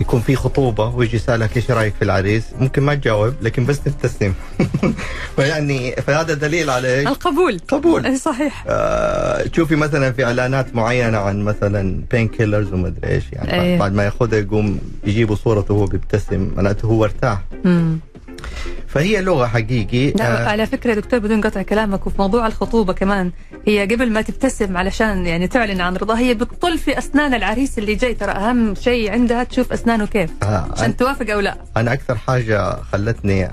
يكون 0.00 0.20
في 0.20 0.36
خطوبة 0.36 0.96
ويجي 0.96 1.16
يسألك 1.16 1.56
إيش 1.56 1.70
رأيك 1.70 1.94
في 1.94 2.02
العريس 2.02 2.44
ممكن 2.60 2.82
ما 2.82 2.94
تجاوب 2.94 3.34
لكن 3.42 3.66
بس 3.66 3.80
تبتسم 3.80 4.32
فيعني 5.36 5.92
فهذا 5.92 6.34
دليل 6.34 6.70
على 6.70 6.98
إيش؟ 6.98 7.08
القبول 7.08 7.60
قبول 7.68 8.18
صحيح 8.18 8.64
آه 8.68 9.42
تشوفي 9.42 9.76
مثلا 9.76 10.12
في 10.12 10.24
إعلانات 10.24 10.74
معينة 10.74 11.18
عن 11.18 11.42
مثلا 11.42 12.02
بين 12.10 12.28
كيلرز 12.28 12.72
وما 12.72 12.88
أدري 12.88 13.10
إيش 13.10 13.24
يعني 13.32 13.62
أيه. 13.62 13.78
بعد 13.78 13.92
ما 13.92 14.04
ياخذها 14.04 14.38
يقوم 14.38 14.78
يجيبوا 15.04 15.36
صورته 15.36 15.74
وهو 15.74 15.86
بيبتسم 15.86 16.50
معناته 16.56 16.86
هو 16.86 17.04
ارتاح 17.04 17.40
مم. 17.64 17.98
فهي 18.88 19.20
لغة 19.22 19.46
حقيقي 19.46 20.10
لا 20.10 20.44
آه 20.44 20.48
على 20.48 20.66
فكرة 20.66 20.94
دكتور 20.94 21.18
بدون 21.18 21.40
قطع 21.40 21.62
كلامك 21.62 22.06
وفي 22.06 22.18
موضوع 22.18 22.46
الخطوبة 22.46 22.92
كمان 22.92 23.30
هي 23.66 23.82
قبل 23.82 24.10
ما 24.12 24.22
تبتسم 24.22 24.76
علشان 24.76 25.26
يعني 25.26 25.48
تعلن 25.48 25.80
عن 25.80 25.96
رضا 25.96 26.18
هي 26.18 26.34
بتطل 26.34 26.78
في 26.78 26.98
أسنان 26.98 27.34
العريس 27.34 27.78
اللي 27.78 27.94
جاي. 27.94 28.14
ترى 28.14 28.32
أهم 28.32 28.74
شيء 28.74 29.12
عندها 29.12 29.44
تشوف 29.44 29.72
أسنانه 29.72 30.06
كيف 30.06 30.30
آه 30.42 30.68
عشان 30.72 30.96
توافق 30.96 31.30
أو 31.30 31.40
لا. 31.40 31.56
أنا 31.76 31.92
أكثر 31.92 32.14
حاجة 32.16 32.82
خلتني 32.92 33.44
آه، 33.44 33.50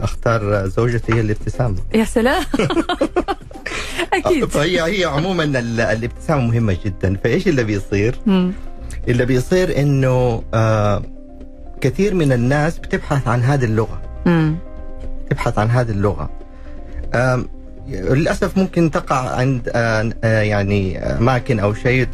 أختار 0.00 0.66
زوجتي 0.66 1.14
هي 1.14 1.20
الابتسامة. 1.20 1.76
يا 1.94 2.04
سلام. 2.04 2.42
أكيد. 4.12 4.44
فهي 4.44 4.80
هي 5.00 5.04
عموما 5.04 5.44
الابتسامة 5.44 6.40
مهمة 6.46 6.76
جدا. 6.84 7.16
فإيش 7.24 7.48
اللي 7.48 7.64
بيصير؟ 7.64 8.14
اللي 9.08 9.24
بيصير 9.26 9.78
إنه 9.80 10.42
آه 10.54 11.02
كثير 11.80 12.14
من 12.14 12.32
الناس 12.32 12.78
بتبحث 12.78 13.28
عن 13.28 13.42
هذه 13.42 13.64
اللغة 13.64 14.00
مم. 14.26 14.56
تبحث 15.30 15.58
عن 15.58 15.70
هذه 15.70 15.90
اللغة 15.90 16.30
للأسف 17.88 18.58
ممكن 18.58 18.90
تقع 18.90 19.36
عند 19.36 19.70
آه، 19.74 20.12
آه، 20.24 20.40
يعني 20.40 20.98
اماكن 20.98 21.60
أو 21.60 21.74
شيء 21.74 22.08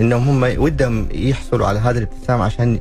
إنهم 0.00 0.28
هم 0.28 0.60
ودهم 0.62 1.08
يحصلوا 1.12 1.66
على 1.66 1.78
هذه 1.78 1.98
الابتسامه 1.98 2.44
عشان 2.44 2.78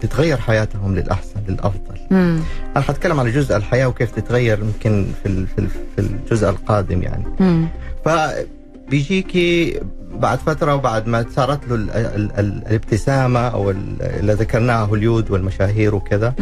تتغير 0.00 0.36
حياتهم 0.36 0.94
للأحسن 0.94 1.40
للأفضل. 1.48 1.98
مم. 2.10 2.40
أنا 2.76 2.84
حتكلم 2.84 3.20
على 3.20 3.30
جزء 3.30 3.56
الحياة 3.56 3.86
وكيف 3.86 4.10
تتغير 4.10 4.58
يمكن 4.58 5.06
في 5.22 5.46
في 5.96 5.98
الجزء 5.98 6.48
القادم 6.48 7.02
يعني. 7.02 7.24
مم. 7.40 7.68
فبيجيكي 8.90 9.80
بعد 10.14 10.38
فترة 10.38 10.74
وبعد 10.74 11.06
ما 11.08 11.26
صارت 11.36 11.68
له 11.68 11.74
ال 11.74 11.90
ال 11.90 12.30
ال 12.38 12.62
الابتسامة 12.66 13.40
أو 13.40 13.70
اللي 13.70 14.32
ذكرناها 14.32 14.84
هوليود 14.84 15.30
والمشاهير 15.30 15.94
وكذا 15.94 16.34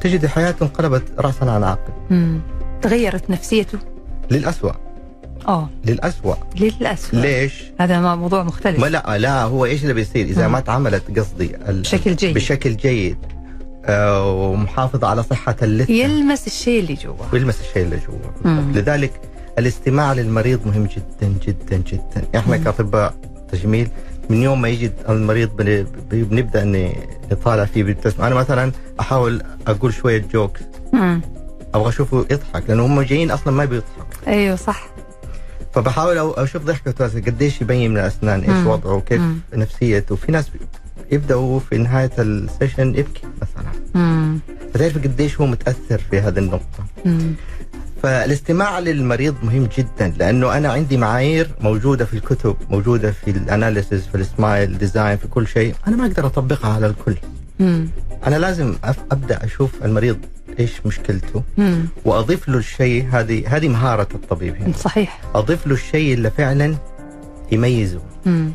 تجد 0.00 0.26
حياته 0.26 0.62
انقلبت 0.64 1.02
راسا 1.18 1.44
على 1.44 1.66
عقب 1.66 2.40
تغيرت 2.82 3.30
نفسيته. 3.30 3.78
للأسوأ. 4.30 4.72
آه. 5.48 5.68
للأسوأ. 5.84 6.34
للأسوأ. 6.60 7.18
ليش؟ 7.20 7.64
هذا 7.80 8.14
موضوع 8.14 8.42
مختلف. 8.42 8.80
ما 8.80 8.86
لا 8.86 9.18
لا 9.18 9.42
هو 9.42 9.64
إيش 9.64 9.82
اللي 9.82 9.94
بيصير؟ 9.94 10.26
إذا 10.26 10.46
مم. 10.46 10.52
ما 10.52 10.60
تعاملت 10.60 11.18
قصدي 11.18 11.56
بشكل 11.68 12.16
جيد. 12.16 12.34
بشكل 12.34 12.76
جيد 12.76 13.16
آه 13.84 14.32
ومحافظة 14.32 15.06
على 15.08 15.22
صحة 15.22 15.56
اللثة. 15.62 15.92
يلمس 15.92 16.46
الشيء 16.46 16.80
اللي 16.80 16.94
جوا 16.94 17.14
ويلمس 17.32 17.60
الشيء 17.60 17.82
اللي 17.82 17.98
جوا 18.08 18.72
لذلك 18.72 19.20
الاستماع 19.58 20.12
للمريض 20.12 20.66
مهم 20.66 20.86
جدا 20.86 21.34
جدا 21.46 21.76
جدا. 21.76 22.38
إحنا 22.38 22.56
كاطباء 22.56 23.14
تجميل 23.52 23.88
من 24.30 24.42
يوم 24.42 24.62
ما 24.62 24.68
يجي 24.68 24.90
المريض 25.08 25.50
بنبدأ 26.10 26.62
إني 26.62 26.96
نطالع 27.32 27.64
فيه 27.64 27.84
بالتسمع 27.84 28.26
أنا 28.26 28.34
مثلا 28.34 28.72
أحاول 29.00 29.42
أقول 29.66 29.94
شوية 29.94 30.24
جوك 30.32 30.58
أبغى 31.74 31.88
أشوفه 31.88 32.26
يضحك 32.30 32.62
لأنه 32.68 32.86
هم 32.86 33.00
جايين 33.02 33.30
أصلا 33.30 33.52
ما 33.52 33.64
بيضحك 33.64 34.06
أيوه 34.26 34.56
صح. 34.56 34.88
فبحاول 35.74 36.34
أشوف 36.36 36.62
ضحكته 36.62 37.06
قديش 37.06 37.60
يبين 37.60 37.90
من 37.90 37.98
الأسنان 37.98 38.40
إيش 38.40 38.66
وضعه 38.66 39.00
كيف 39.00 39.22
نفسيته. 39.54 40.16
في 40.16 40.32
ناس 40.32 40.50
يبدأوا 41.12 41.60
في 41.60 41.78
نهاية 41.78 42.10
ال 42.18 42.27
session 42.27 42.88
يبكي 42.94 43.22
مثلا. 43.42 44.38
فتعرف 44.74 44.98
قديش 44.98 45.40
هو 45.40 45.46
متأثر 45.46 45.98
في 46.10 46.20
هذه 46.20 46.38
النقطة. 46.38 46.84
مم. 47.04 47.34
فالاستماع 48.02 48.78
للمريض 48.78 49.34
مهم 49.42 49.68
جدا 49.78 50.12
لأنه 50.18 50.56
أنا 50.56 50.72
عندي 50.72 50.96
معايير 50.96 51.50
موجودة 51.60 52.04
في 52.04 52.14
الكتب 52.14 52.56
موجودة 52.70 53.10
في 53.10 53.30
ال 53.30 53.38
analysis 53.38 54.06
في 54.06 54.14
ال 54.14 54.25
smile 54.25 54.78
design 54.78 55.16
في 55.16 55.28
كل 55.28 55.46
شيء 55.46 55.74
أنا 55.88 55.96
ما 55.96 56.06
أقدر 56.06 56.26
أطبقها 56.26 56.72
على 56.72 56.86
الكل 56.86 57.16
مم. 57.60 57.88
أنا 58.26 58.36
لازم 58.36 58.74
أبدأ 59.12 59.44
أشوف 59.44 59.70
المريض 59.84 60.18
إيش 60.60 60.86
مشكلته 60.86 61.42
مم. 61.58 61.84
وأضيف 62.04 62.48
له 62.48 62.58
الشيء 62.58 63.06
هذه 63.12 63.56
هذه 63.56 63.68
مهارة 63.68 64.08
الطبيب 64.14 64.54
هنا 64.56 64.72
صحيح 64.72 65.20
أضيف 65.34 65.66
له 65.66 65.74
الشيء 65.74 66.14
اللي 66.14 66.30
فعلا 66.30 66.76
يميزه 67.52 68.00
مم. 68.26 68.50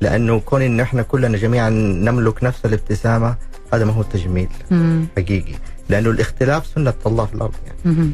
لأنه 0.00 0.40
كون 0.40 0.62
إن 0.62 0.80
إحنا 0.80 1.02
كلنا 1.02 1.38
جميعا 1.38 1.70
نملك 1.70 2.44
نفس 2.44 2.64
الابتسامة 2.64 3.34
هذا 3.72 3.84
ما 3.84 3.92
هو 3.92 4.00
التجميل 4.00 4.48
مم. 4.70 5.06
حقيقي 5.16 5.52
لأنه 5.88 6.10
الاختلاف 6.10 6.66
سنة 6.66 6.94
الله 7.06 7.26
في 7.26 7.34
الأرض 7.34 7.54
يعني 7.66 7.78
مم. 7.98 8.10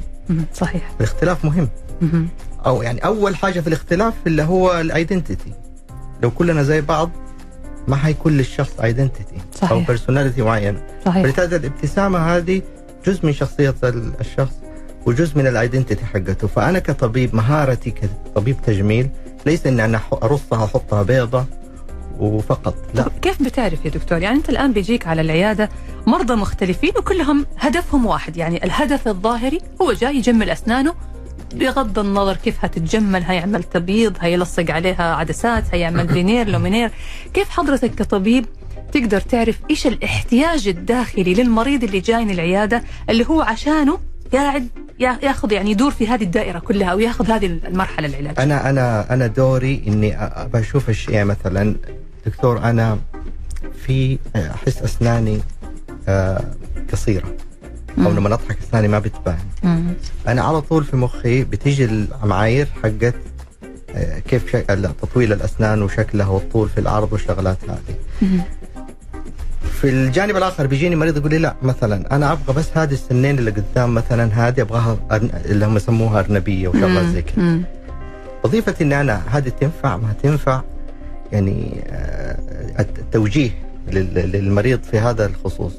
صحيح. 0.55 0.91
الاختلاف 1.01 1.45
مهم. 1.45 1.69
أو 2.67 2.83
يعني 2.83 3.05
أول 3.05 3.37
حاجة 3.37 3.61
في 3.61 3.67
الاختلاف 3.67 4.15
اللي 4.27 4.43
هو 4.43 4.81
الايدنتيتي 4.81 5.53
لو 6.23 6.31
كلنا 6.31 6.63
زي 6.63 6.81
بعض 6.81 7.11
ما 7.89 7.97
حيكون 7.97 8.33
للشخص 8.33 8.81
identity 8.81 9.37
أو 9.71 9.81
personality 9.81 10.43
معين. 10.43 10.79
صحيح. 11.07 11.23
فلذلك 11.23 11.55
الابتسامة 11.55 12.19
هذه 12.19 12.63
جزء 13.07 13.27
من 13.27 13.33
شخصية 13.33 13.75
الشخص 14.21 14.53
وجزء 15.07 15.39
من 15.39 15.47
ال 15.47 15.53
identity 15.53 16.05
حقته. 16.05 16.47
فأنا 16.47 16.79
كطبيب 16.79 17.35
مهارتي 17.35 17.91
كطبيب 17.91 18.57
تجميل 18.67 19.09
ليس 19.47 19.67
ان 19.67 19.81
أنا 19.81 20.01
أرصها 20.13 20.65
أحطها 20.65 21.03
بيضة 21.03 21.45
وفقط. 22.23 22.75
لا. 22.95 23.09
كيف 23.23 23.43
بتعرف 23.43 23.85
يا 23.85 23.91
دكتور؟ 23.91 24.23
يعني 24.23 24.37
أنت 24.37 24.49
الآن 24.49 24.73
بيجيك 24.73 25.07
على 25.07 25.21
العيادة 25.21 25.69
مرضى 26.07 26.35
مختلفين 26.35 26.93
وكلهم 26.99 27.47
هدفهم 27.59 28.07
واحد. 28.07 28.37
يعني 28.37 28.65
الهدف 28.65 29.09
الظاهري 29.09 29.59
هو 29.83 29.93
جاي 29.93 30.17
يجمل 30.17 30.51
أسنانه 30.51 30.95
بغض 31.55 31.99
النظر 31.99 32.37
كيف 32.37 32.65
هتتجمل 32.65 33.23
هيعمل 33.23 33.63
تبييض 33.63 34.17
هيلصق 34.21 34.71
عليها 34.71 35.15
عدسات 35.15 35.65
هيعمل 35.73 36.09
veneer 36.15 36.49
lumineer 36.49 36.91
كيف 37.35 37.49
حضرتك 37.49 37.95
كطبيب 37.95 38.47
تقدر 38.93 39.21
تعرف 39.21 39.59
إيش 39.71 39.87
الاحتياج 39.87 40.69
الداخلي 40.69 41.35
للمريض 41.35 41.85
اللي 41.85 42.01
جاي 42.01 42.23
العيادة 42.23 42.83
اللي 43.11 43.27
هو 43.29 43.41
عشانه 43.41 43.99
قاعد 44.33 44.69
ياخذ 45.01 45.53
يعني 45.53 45.71
يدور 45.71 45.91
في 45.91 46.07
هذه 46.09 46.23
الدائرة 46.23 46.59
كلها 46.59 46.89
أو 46.89 46.99
ياخذ 46.99 47.31
هذه 47.31 47.47
المرحلة 47.47 48.09
العلاج 48.09 48.41
أنا 48.41 48.71
أنا 48.71 49.15
أنا 49.15 49.27
دوري 49.27 49.83
إني 49.87 50.31
بشوف 50.55 50.89
الشيء 50.89 51.25
مثلا 51.25 51.75
دكتور 52.27 52.59
أنا 52.59 52.99
في 53.87 54.19
أحس 54.37 54.83
أسناني 54.83 55.41
آه، 56.09 56.45
قصيرة. 56.93 57.35
أو 57.99 58.11
لما 58.13 58.35
اضحك 58.35 58.59
أسناني 58.69 58.89
ما 58.89 58.99
بتبان. 58.99 59.39
أنا 60.29 60.43
على 60.43 60.61
طول 60.61 60.85
في 60.85 60.97
مخي 60.97 61.45
بتيجي 61.45 61.85
المعايير 61.85 62.69
حقت 62.83 63.15
آه، 63.95 64.19
كيف 64.19 64.57
تطويل 65.03 65.33
الأسنان 65.33 65.83
وشكلها 65.83 66.27
والطول 66.29 66.69
في 66.69 66.81
العرض 66.81 67.13
والشغلات 67.13 67.59
هذه. 67.69 67.97
في 69.81 69.89
الجانب 69.89 70.37
الآخر 70.37 70.67
بيجيني 70.67 70.97
مريض 70.97 71.17
يقول 71.17 71.31
لي 71.31 71.39
لا 71.39 71.55
مثلا 71.63 72.17
أنا 72.17 72.33
أبغى 72.33 72.55
بس 72.57 72.67
هذه 72.75 72.93
السنين 72.93 73.39
اللي 73.39 73.51
قدام 73.51 73.95
مثلا 73.95 74.49
هذه 74.49 74.61
أبغاها 74.61 74.99
اللي 75.45 75.67
هم 75.67 75.77
يسموها 75.77 76.21
أرنبية 76.21 76.69
وشغلات 76.69 77.07
زي 77.07 77.23
كذا. 77.23 77.61
وظيفه 78.45 78.75
إني 78.81 79.01
أنا 79.01 79.23
هذه 79.31 79.49
تنفع 79.49 79.97
ما 79.97 80.13
تنفع 80.23 80.63
يعني 81.33 81.85
آه، 81.87 82.39
التوجيه 82.81 83.51
للمريض 83.93 84.83
في 84.83 84.99
هذا 84.99 85.27
الخصوص. 85.27 85.73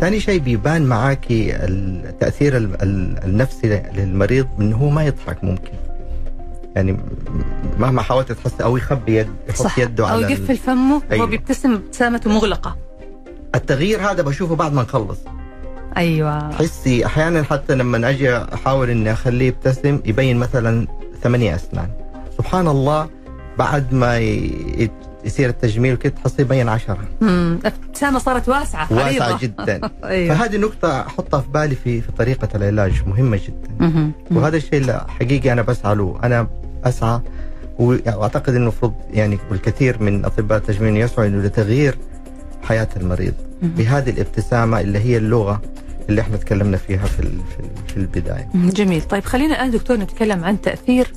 ثاني 0.00 0.20
شيء 0.20 0.40
بيبان 0.40 0.86
معاكي 0.86 1.56
التأثير 1.56 2.56
النفسي 3.24 3.82
للمريض 3.94 4.46
إنه 4.58 4.76
هو 4.76 4.90
ما 4.90 5.04
يضحك 5.04 5.44
ممكن. 5.44 5.72
يعني 6.76 6.96
مهما 7.78 8.02
حاولت 8.02 8.32
تحس 8.32 8.60
أو 8.60 8.76
يخبي 8.76 9.16
يد 9.16 9.28
يحط 9.48 9.62
صح. 9.62 9.78
يده 9.78 10.06
على 10.06 10.24
أو 10.24 10.30
يقفل 10.30 10.56
فمه 10.56 11.02
أيوه. 11.12 11.24
هو 11.24 11.28
بيبتسم 11.28 11.72
ابتسامته 11.74 12.30
مغلقة. 12.30 12.76
التغيير 13.54 14.00
هذا 14.10 14.22
بشوفه 14.22 14.56
بعد 14.56 14.72
ما 14.72 14.82
نخلص. 14.82 15.18
أيوه. 15.96 16.52
حسي 16.52 17.06
أحيانا 17.06 17.42
حتى 17.42 17.74
لما 17.74 18.08
أجي 18.10 18.36
أحاول 18.36 18.90
إني 18.90 19.12
أخليه 19.12 19.46
يبتسم 19.46 20.00
يبين 20.04 20.36
مثلا 20.36 20.86
ثمانية 21.22 21.54
أسنان. 21.54 21.88
سبحان 22.38 22.68
الله 22.68 23.08
بعد 23.60 23.94
ما 23.94 24.18
يصير 25.24 25.48
التجميل 25.48 25.94
وكذا 25.94 26.12
تحصي 26.12 26.42
يبين 26.42 26.68
عشرة. 26.68 26.98
امم 27.22 27.58
ابتسامه 27.64 28.18
صارت 28.18 28.48
واسعة 28.48 28.92
واسعة 28.92 29.38
جدا. 29.42 29.80
أيوة. 30.04 30.34
فهذه 30.34 30.56
نقطة 30.56 31.00
أحطها 31.00 31.40
في 31.40 31.48
بالي 31.48 31.74
في 31.74 32.00
في 32.00 32.12
طريقة 32.12 32.48
العلاج 32.54 32.92
مهمة 33.06 33.40
جدا. 33.46 33.70
مم. 33.80 34.12
وهذا 34.30 34.56
الشيء 34.56 34.74
اللي 34.74 35.06
حقيقي 35.08 35.52
أنا 35.52 35.62
بسعى 35.62 35.94
له. 35.94 36.18
أنا 36.24 36.46
أسعى 36.84 37.20
وأعتقد 37.78 38.48
إنه 38.48 38.62
المفروض 38.62 38.94
يعني 39.12 39.38
الكثير 39.52 40.02
من 40.02 40.24
أطباء 40.24 40.58
التجميل 40.58 40.96
يسعوا 40.96 41.26
إنه 41.26 41.42
لتغيير 41.42 41.98
حياة 42.62 42.88
المريض 42.96 43.34
بهذه 43.62 44.10
الابتسامة 44.10 44.80
اللي 44.80 44.98
هي 44.98 45.16
اللغة 45.16 45.62
اللي 46.08 46.20
إحنا 46.20 46.36
تكلمنا 46.36 46.76
فيها 46.76 47.06
في 47.06 47.22
في 47.88 47.96
البداية. 47.96 48.48
جميل، 48.54 49.02
طيب 49.02 49.24
خلينا 49.24 49.54
الآن 49.54 49.70
دكتور 49.70 49.96
نتكلم 49.96 50.44
عن 50.44 50.60
تأثير 50.60 51.12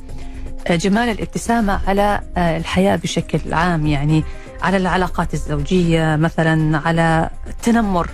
جمال 0.71 1.09
الابتسامة 1.09 1.79
على 1.87 2.21
آه، 2.37 2.57
الحياة 2.57 2.95
بشكل 2.95 3.53
عام 3.53 3.85
يعني 3.87 4.23
على 4.61 4.77
العلاقات 4.77 5.33
الزوجية 5.33 6.15
مثلا 6.15 6.77
على 6.85 7.29
التنمر 7.47 8.09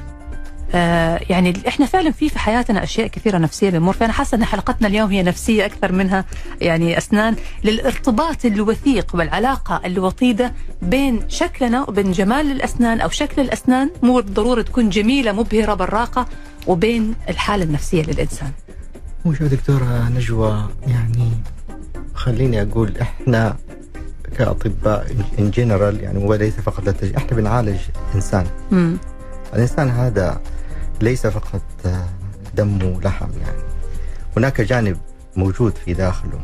آه 0.73 1.19
يعني 1.29 1.53
إحنا 1.67 1.85
فعلا 1.85 2.11
في 2.11 2.29
في 2.29 2.39
حياتنا 2.39 2.83
أشياء 2.83 3.07
كثيرة 3.07 3.37
نفسية 3.37 3.69
بنمر 3.69 3.93
فانا 3.93 4.13
حاسة 4.13 4.35
إن 4.35 4.45
حلقتنا 4.45 4.87
اليوم 4.87 5.09
هي 5.09 5.23
نفسية 5.23 5.65
أكثر 5.65 5.91
منها 5.91 6.25
يعني 6.61 6.97
أسنان 6.97 7.35
للارتباط 7.63 8.45
الوثيق 8.45 9.11
والعلاقة 9.15 9.81
الوطيدة 9.85 10.53
بين 10.81 11.29
شكلنا 11.29 11.85
وبين 11.89 12.11
جمال 12.11 12.51
الأسنان 12.51 13.01
أو 13.01 13.09
شكل 13.09 13.41
الأسنان 13.41 13.89
مو 14.03 14.15
بالضرورة 14.15 14.61
تكون 14.61 14.89
جميلة 14.89 15.31
مبهرة 15.31 15.73
براقة 15.73 16.27
وبين 16.67 17.15
الحالة 17.29 17.63
النفسية 17.63 18.03
للإنسان. 18.03 18.51
مو 19.25 19.33
شو 19.33 19.47
دكتورة 19.47 20.09
نجوى 20.09 20.67
يعني 20.87 21.31
خليني 22.19 22.61
أقول 22.61 22.97
إحنا 23.01 23.55
كأطباء 24.37 25.07
ان 25.39 25.51
جنرال 25.51 26.01
يعني 26.03 26.25
وليس 26.25 26.53
فقط 26.53 26.85
للتج... 26.87 27.15
إحنا 27.15 27.37
بنعالج 27.37 27.79
إنسان. 28.15 28.45
مم. 28.71 28.97
الإنسان 29.53 29.89
هذا 29.89 30.41
ليس 31.01 31.27
فقط 31.27 31.61
دم 32.55 32.83
ولحم 32.95 33.27
يعني 33.41 33.61
هناك 34.37 34.61
جانب 34.61 34.97
موجود 35.35 35.73
في 35.85 35.93
داخله 35.93 36.39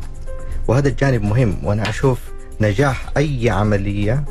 وهذا 0.68 0.88
الجانب 0.88 1.22
مهم 1.22 1.56
وأنا 1.64 1.88
أشوف 1.88 2.18
نجاح 2.60 3.06
أي 3.16 3.50
عملية 3.50 4.24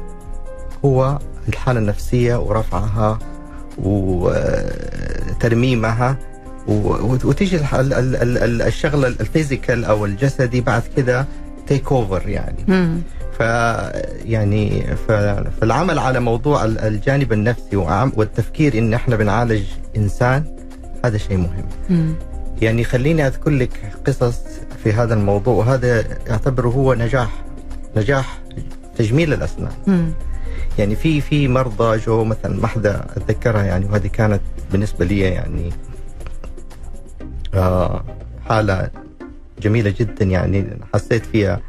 هو 0.85 1.19
الحالة 1.49 1.79
النفسية 1.79 2.35
ورفعها 2.35 3.19
وترميمها 5.31 6.17
وتيجي 6.67 7.59
الشغلة 8.67 9.07
ال 9.07 9.16
physical 9.16 9.85
أو 9.85 10.05
الجسدي 10.05 10.61
بعد 10.61 10.83
كده 10.97 11.25
take 11.67 11.91
over 11.91 12.29
يعني 12.29 12.93
ف 13.37 13.39
يعني 14.25 14.83
فالعمل 15.61 15.99
على 15.99 16.19
موضوع 16.19 16.65
الجانب 16.65 17.33
النفسي 17.33 17.75
والتفكير 18.15 18.77
إن 18.77 18.93
إحنا 18.93 19.15
بنعالج 19.15 19.63
إنسان 19.97 20.43
هذا 21.05 21.17
شيء 21.17 21.37
مهم 21.37 21.65
مم. 21.89 22.13
يعني 22.61 22.83
خليني 22.83 23.27
أذكر 23.27 23.49
لك 23.51 23.93
قصص 24.07 24.39
في 24.83 24.93
هذا 24.93 25.13
الموضوع 25.13 25.53
وهذا 25.53 26.05
أعتبره 26.31 26.69
هو 26.69 26.93
نجاح 26.93 27.43
نجاح 27.97 28.39
تجميل 28.97 29.33
الأسنان 29.33 29.71
مم. 29.87 30.11
يعني 30.79 30.95
في 30.95 31.21
في 31.21 31.47
مرضى 31.47 31.97
جو 31.97 32.23
مثلا 32.23 32.61
واحدة 32.61 33.05
أتذكرها 33.17 33.63
يعني 33.63 33.85
وهذه 33.85 34.07
كانت 34.07 34.41
بالنسبة 34.71 35.05
لي 35.05 35.19
يعني 35.19 35.73
حالة 38.49 38.89
جميلة 39.61 39.93
جدا 39.99 40.25
يعني 40.25 40.77
حسيت 40.93 41.25
فيها 41.25 41.61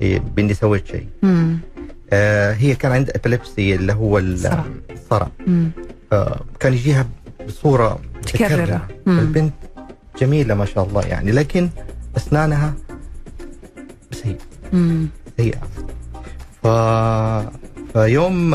بإني 0.00 0.54
سويت 0.54 0.86
شيء. 0.86 1.06
آه 2.12 2.52
هي 2.52 2.74
كان 2.74 2.92
عندها 2.92 3.16
epilepsy 3.16 3.74
اللي 3.74 3.92
هو 3.92 4.18
الصرع 4.18 5.28
آه 6.12 6.40
كان 6.60 6.72
يجيها 6.72 7.06
بصورة 7.46 7.98
متكرره 8.16 8.88
البنت 9.06 9.52
جميلة 10.20 10.54
ما 10.54 10.64
شاء 10.64 10.84
الله 10.84 11.02
يعني 11.02 11.32
لكن 11.32 11.68
أسنانها 12.16 12.74
سيئة. 14.12 14.38
سيئة. 15.36 15.58
ف 16.62 16.66
فيوم 17.94 18.50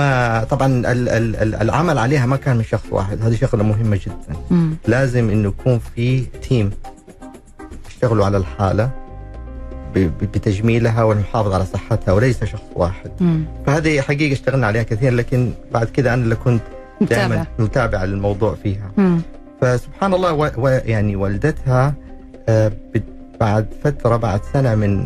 طبعا 0.49 0.67
ال 0.67 1.10
ال 1.10 1.56
العمل 1.56 1.97
عليها 1.97 2.25
ما 2.25 2.36
كان 2.36 2.58
من 2.58 2.63
شخص 2.63 2.86
واحد 2.91 3.21
هذه 3.21 3.36
شغلة 3.36 3.63
مهمة 3.63 3.95
جدا 4.06 4.39
مم. 4.52 4.75
لازم 4.88 5.30
إنه 5.30 5.47
يكون 5.47 5.80
في 5.95 6.21
تيم 6.21 6.71
يشتغلوا 7.89 8.25
على 8.25 8.38
الحالة 8.38 8.89
بتجميلها 9.95 11.04
والمحافظة 11.04 11.56
على 11.56 11.65
صحتها 11.65 12.12
وليس 12.12 12.43
شخص 12.43 12.63
واحد 12.75 13.12
مم. 13.19 13.43
فهذه 13.65 14.02
حقيقة 14.02 14.34
اشتغلنا 14.34 14.67
عليها 14.67 14.84
كثير 14.84 15.13
لكن 15.13 15.52
بعد 15.73 15.88
كذا 15.88 16.13
أنا 16.13 16.23
اللي 16.23 16.36
كنت 16.36 16.62
دائما 17.02 17.45
متابع 17.60 18.04
للموضوع 18.04 18.56
فيها 18.63 18.91
مم. 18.97 19.21
فسبحان 19.62 20.13
الله 20.13 20.34
و 20.34 20.52
و 20.58 20.67
يعني 20.67 21.15
والدتها 21.15 21.93
آه 22.49 22.71
بعد 23.39 23.67
فترة 23.84 24.15
بعد 24.17 24.41
سنة 24.54 24.75
من 24.75 24.97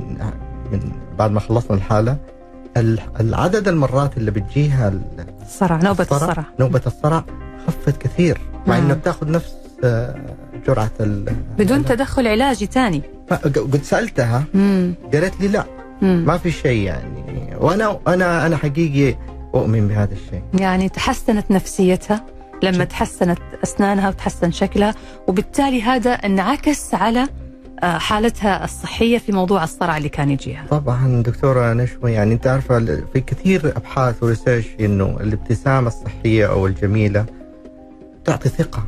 من 0.71 0.79
بعد 1.19 1.31
ما 1.31 1.39
خلصنا 1.39 1.77
الحالة 1.77 2.17
العدد 3.19 3.67
المرات 3.67 4.17
اللي 4.17 4.31
بتجيها 4.31 4.93
الصرع 5.41 5.77
نوبة 5.77 6.03
الصرع, 6.03 6.29
الصرع. 6.29 6.43
نوبة 6.59 6.81
الصرع 6.87 7.23
خفت 7.67 7.97
كثير 8.01 8.37
مع 8.67 8.77
انها 8.77 8.95
بتاخذ 8.95 9.31
نفس 9.31 9.53
آه 9.83 10.15
جرعة 10.67 10.91
بدون 11.57 11.85
تدخل 11.85 12.27
علاجي 12.27 12.65
ثاني. 12.65 13.01
قد 13.31 13.81
سألتها 13.83 14.43
قالت 15.13 15.41
لي 15.41 15.47
لا 15.47 15.65
مم. 16.01 16.23
ما 16.27 16.37
في 16.37 16.51
شيء 16.51 16.81
يعني. 16.83 17.23
وأنا 17.59 17.99
أنا 18.07 18.45
أنا 18.45 18.57
حقيقي 18.57 19.17
أؤمن 19.55 19.87
بهذا 19.87 20.13
الشيء. 20.13 20.43
يعني 20.53 20.89
تحسنت 20.89 21.51
نفسيتها 21.51 22.25
لما 22.63 22.83
تحسنت 22.83 23.39
أسنانها 23.63 24.09
وتحسن 24.09 24.51
شكلها 24.51 24.95
وبالتالي 25.27 25.81
هذا 25.81 26.11
انعكس 26.11 26.93
على 26.93 27.27
حالتها 27.83 28.63
الصحية 28.63 29.17
في 29.17 29.31
موضوع 29.31 29.63
الصرع 29.63 29.97
اللي 29.97 30.09
كان 30.09 30.29
يجيها. 30.29 30.65
طبعا 30.69 31.21
دكتورة 31.21 31.73
نشوى 31.73 32.11
يعني 32.11 32.33
أنت 32.33 32.47
عارفة 32.47 32.79
في 33.13 33.21
كثير 33.21 33.77
أبحاث 33.77 34.23
و 34.23 34.28
research 34.28 34.67
إنه 34.79 35.17
الابتسامة 35.19 35.87
الصحية 35.87 36.45
أو 36.45 36.67
الجميلة 36.67 37.25
تعطي 38.25 38.49
ثقة. 38.49 38.83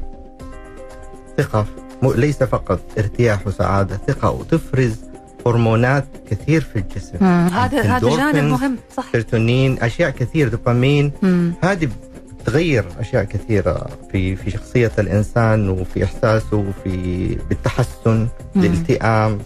ثقة 1.37 1.65
ليس 2.03 2.43
فقط 2.43 2.79
ارتياح 2.97 3.47
وسعادة، 3.47 3.99
ثقة 4.07 4.31
وتفرز 4.31 4.95
هرمونات 5.47 6.05
كثير 6.31 6.61
في 6.61 6.79
الجسم. 6.79 7.25
هذا 7.25 7.81
هذا 7.81 8.15
جانب 8.15 8.43
مهم 8.43 8.77
صح 8.97 9.11
سيروتونين 9.11 9.77
أشياء 9.81 10.09
كثير 10.09 10.47
دوبامين. 10.47 11.11
هذه 11.63 11.89
بتغير 12.49 12.85
أشياء 12.99 13.23
كثيرة 13.23 13.87
في 14.11 14.35
في 14.35 14.51
شخصية 14.51 14.91
الإنسان 14.99 15.69
وفي 15.69 16.03
إحساسه 16.03 16.57
وفي 16.57 17.37
بالتحسن 17.49 18.27
الالتئام. 18.55 19.39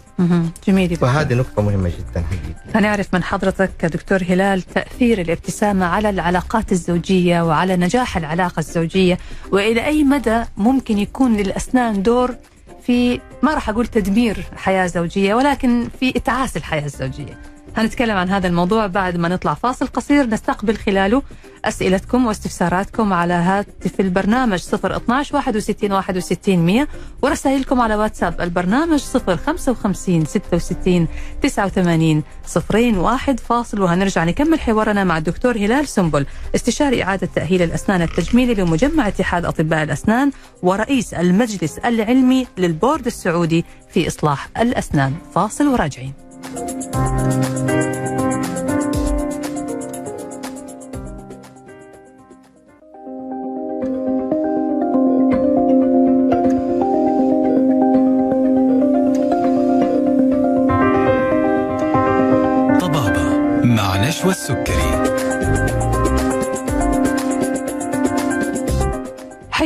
جميل 0.67 0.95
فهذه. 0.95 1.33
نقطة 1.33 1.61
مهمة 1.61 1.89
جدا 1.89 2.23
حقيقي 2.27 2.79
هنعرف 2.79 3.13
من 3.13 3.23
حضرتك 3.23 3.85
دكتور 3.85 4.19
هلال 4.29 4.61
تأثير 4.61 5.21
الابتسامة 5.21 5.85
على 5.85 6.09
العلاقات 6.09 6.71
الزوجية 6.71 7.41
وعلى 7.41 7.75
نجاح 7.77 8.17
العلاقة 8.17 8.59
الزوجية 8.59 9.17
وإلى 9.51 9.85
أي 9.85 10.03
مدى 10.03 10.43
ممكن 10.57 10.97
يكون 10.97 11.37
للأسنان 11.37 12.03
دور 12.03 12.35
في 12.83 13.19
ما 13.43 13.53
راح 13.53 13.69
أقول 13.69 13.87
تدمير 13.87 14.45
حياة 14.55 14.87
زوجية 14.87 15.33
ولكن 15.35 15.87
في 15.99 16.09
إتعاس 16.15 16.57
الحياة 16.57 16.85
الزوجية 16.85 17.37
هنتكلم 17.77 18.17
عن 18.17 18.29
هذا 18.29 18.47
الموضوع 18.47 18.87
بعد 18.87 19.17
ما 19.17 19.27
نطلع 19.27 19.53
فاصل 19.53 19.87
قصير 19.87 20.25
نستقبل 20.25 20.77
خلاله 20.77 21.21
أسئلتكم 21.65 22.25
واستفساراتكم 22.25 23.13
على 23.13 23.33
هاتف 23.33 23.99
البرنامج 23.99 24.59
012 24.73 25.35
61 25.35 25.91
61 25.91 26.59
100 26.65 26.87
ورسائلكم 27.21 27.81
على 27.81 27.95
واتساب 27.95 28.41
البرنامج 28.41 28.99
055 28.99 30.25
66 30.25 31.07
89 31.41 32.23
صفرين 32.45 32.97
واحد 32.97 33.39
فاصل 33.39 33.81
وهنرجع 33.81 34.23
نكمل 34.23 34.59
حوارنا 34.59 35.03
مع 35.03 35.17
الدكتور 35.17 35.57
هلال 35.57 35.87
سنبل 35.87 36.25
استشاري 36.55 37.03
إعادة 37.03 37.29
تأهيل 37.35 37.61
الأسنان 37.61 38.01
التجميلي 38.01 38.53
لمجمع 38.53 39.07
اتحاد 39.07 39.45
أطباء 39.45 39.83
الأسنان 39.83 40.31
ورئيس 40.63 41.13
المجلس 41.13 41.77
العلمي 41.77 42.47
للبورد 42.57 43.05
السعودي 43.05 43.65
في 43.93 44.07
إصلاح 44.07 44.49
الأسنان 44.57 45.13
فاصل 45.35 45.67
وراجعين. 45.67 46.28
نشوى 64.19 64.31
السكري. 64.31 64.88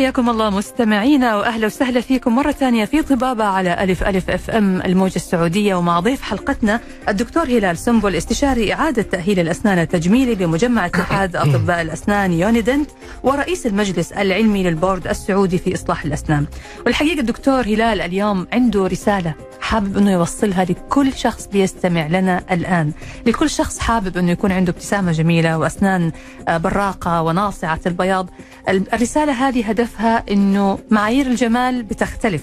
حياكم 0.03 0.29
الله 0.29 0.49
مستمعينا 0.49 1.35
وأهلا 1.35 1.65
وسهلا 1.65 2.01
فيكم 2.01 2.35
مرة 2.35 2.51
ثانية 2.51 2.85
في 2.85 3.01
طبابة 3.01 3.43
على 3.43 3.83
ألف 3.83 4.03
ألف 4.03 4.29
FM 4.29 4.81
الموجة 4.81 5.15
السعودية 5.15 5.75
ومع 5.75 5.99
ضيف 5.99 6.21
حلقتنا 6.21 6.79
الدكتور 7.09 7.43
هلال 7.43 7.77
سنبل 7.77 8.15
استشاري 8.15 8.73
إعادة 8.73 9.01
تأهيل 9.01 9.39
الأسنان 9.39 9.79
التجميلي 9.79 10.35
بمجمع 10.35 10.85
اتحاد 10.85 11.35
أطباء 11.35 11.81
الأسنان 11.81 12.31
يونيدنت 12.31 12.89
ورئيس 13.23 13.67
المجلس 13.67 14.11
العلمي 14.11 14.63
للبورد 14.63 15.07
السعودي 15.07 15.57
في 15.57 15.73
إصلاح 15.75 16.05
الأسنان. 16.05 16.45
والحقيقة 16.85 17.19
الدكتور 17.19 17.61
هلال 17.61 18.01
اليوم 18.01 18.47
عنده 18.53 18.87
رسالة 18.87 19.33
حابب 19.61 19.97
إنه 19.97 20.11
يوصلها 20.11 20.65
لكل 20.65 21.13
شخص 21.13 21.47
بيستمع 21.47 22.07
لنا 22.07 22.43
الآن، 22.51 22.91
لكل 23.25 23.49
شخص 23.49 23.79
حابب 23.79 24.17
إنه 24.17 24.31
يكون 24.31 24.51
عنده 24.51 24.71
ابتسامة 24.71 25.11
جميلة 25.11 25.57
وأسنان 25.57 26.11
آه، 26.47 26.57
براقة 26.57 27.21
وناصعة 27.21 27.79
البياض. 27.85 28.29
الرسالة 28.69 29.47
هذه 29.47 29.71
هدفها 29.93 30.23
إنه 30.31 30.79
معايير 30.91 31.27
الجمال 31.27 31.83
بتختلف 31.83 32.41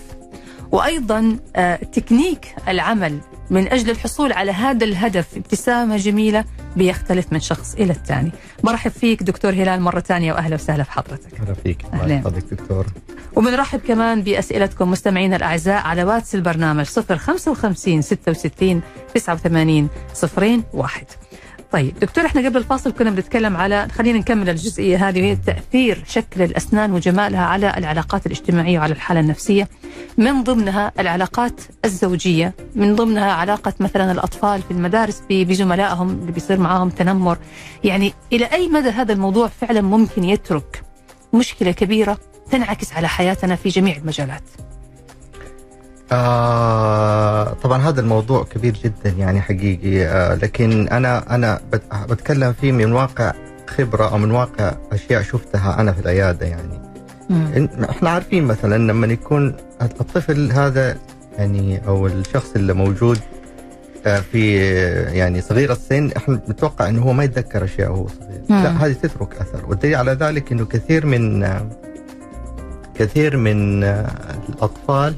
وأيضا 0.73 1.37
آه، 1.57 1.77
تكنيك 1.77 2.55
العمل 2.69 3.19
من 3.51 3.73
أجل 3.73 3.91
الحصول 3.91 4.33
على 4.33 4.53
هذا 4.53 4.85
الهدف 4.85 5.37
ابتسامة 5.37 5.97
جميلة 5.97 6.45
بيختلف 6.77 7.33
من 7.33 7.41
شخص 7.41 7.75
إلى 7.75 7.93
الثاني. 7.93 8.31
برحب 8.65 8.91
فيك 8.91 9.23
دكتور 9.23 9.53
هلال 9.53 9.81
مرة 9.81 10.01
ثانية 10.01 10.33
واهلا 10.33 10.55
وسهلا 10.55 10.83
في 10.83 10.93
حضرتك. 10.93 11.41
أهلا 11.41 11.55
فيك. 11.55 11.85
الله 11.95 12.15
يحفظك 12.15 12.45
دكتور 12.55 12.87
وبنرحب 13.37 13.81
كمان 13.81 14.23
بأسئلتكم 14.23 14.91
مستمعينا 14.91 15.37
الأعزاء 15.37 15.83
على 15.83 16.05
واتس 16.05 16.35
البرنامج 16.35 16.85
055 16.85 18.03
66 18.03 18.83
89 19.15 19.89
صفرين 20.15 20.63
واحد. 20.73 21.07
طيب 21.73 21.99
دكتور 21.99 22.27
إحنا 22.27 22.49
قبل 22.49 22.57
الفاصل 22.57 22.93
كنا 22.93 23.11
بنتكلم 23.11 23.57
على 23.57 23.89
خلينا 23.89 24.19
نكمل 24.19 24.49
الجزئية 24.49 25.09
هذه 25.09 25.21
وهي 25.21 25.37
تأثير 25.37 26.05
شكل 26.07 26.43
الأسنان 26.43 26.93
وجمالها 26.93 27.45
على 27.45 27.75
العلاقات 27.77 28.27
الاجتماعية 28.27 28.79
وعلى 28.79 28.93
الحالة 28.93 29.21
النفسية. 29.21 29.69
من 30.19 30.45
ضمنها 30.45 30.93
العلاقات 30.99 31.61
الزوجية 31.85 32.55
من 32.75 32.97
ضمنها 32.97 33.33
علاقة 33.33 33.73
مثلا 33.81 34.13
الأطفال 34.13 34.63
في 34.63 34.71
المدارس 34.71 35.23
بزملائهم 35.31 36.11
اللي 36.11 36.33
بيصير 36.33 36.61
معاهم 36.61 36.91
تنمر. 36.91 37.39
يعني 37.85 38.15
إلى 38.33 38.45
أي 38.45 38.69
مدى 38.69 38.89
هذا 38.89 39.13
الموضوع 39.13 39.49
فعلا 39.49 39.81
ممكن 39.81 40.25
يترك 40.25 40.83
مشكلة 41.33 41.71
كبيرة 41.71 42.19
تنعكس 42.51 42.93
على 42.93 43.09
حياتنا 43.09 43.57
في 43.57 43.69
جميع 43.69 43.97
المجالات؟ 43.97 44.43
آه 46.13 47.53
طبعا 47.63 47.79
هذا 47.89 48.01
الموضوع 48.01 48.45
كبير 48.45 48.73
جدا 48.85 49.11
يعني 49.19 49.41
حقيقي. 49.41 50.07
آه 50.07 50.35
لكن 50.35 50.89
أنا 50.89 51.35
أنا 51.35 51.61
بت- 51.73 51.95
بتكلم 52.11 52.53
فيه 52.53 52.73
من 52.73 52.93
واقع 52.93 53.33
خبرة 53.67 54.09
أو 54.13 54.19
من 54.19 54.31
واقع 54.31 54.73
أشياء 54.93 55.23
شفتها 55.23 55.81
أنا 55.81 55.93
في 55.93 56.01
العيادة 56.01 56.47
يعني. 56.47 56.81
إن- 57.31 57.89
إحنا 57.91 58.11
عارفين 58.11 58.45
مثلا 58.45 58.77
لما 58.93 59.07
يكون 59.07 59.55
الطفل 59.83 60.53
هذا 60.53 60.97
يعني 61.39 61.81
أو 61.87 62.07
الشخص 62.07 62.51
اللي 62.57 62.73
موجود 62.73 63.19
آه، 64.07 64.21
في 64.21 64.57
يعني 65.17 65.41
صغير 65.41 65.73
السن 65.73 66.11
إحنا 66.17 66.41
نتوقع 66.49 66.89
إنه 66.89 67.03
هو 67.03 67.13
ما 67.13 67.25
يتذكر 67.25 67.65
أشياء 67.65 67.91
وهو 67.93 68.07
صغير. 68.09 68.41
مم. 68.49 68.63
لا 68.63 68.87
هذه 68.87 68.93
تترك 68.93 69.35
أثر. 69.41 69.67
والدليل 69.69 69.95
على 69.95 70.13
ذلك 70.13 70.53
إنه 70.53 70.65
كثير 70.65 71.07
من 71.07 71.47
كثير 72.95 73.37
من 73.37 73.85
آه، 73.85 74.11
الأطفال 74.49 75.15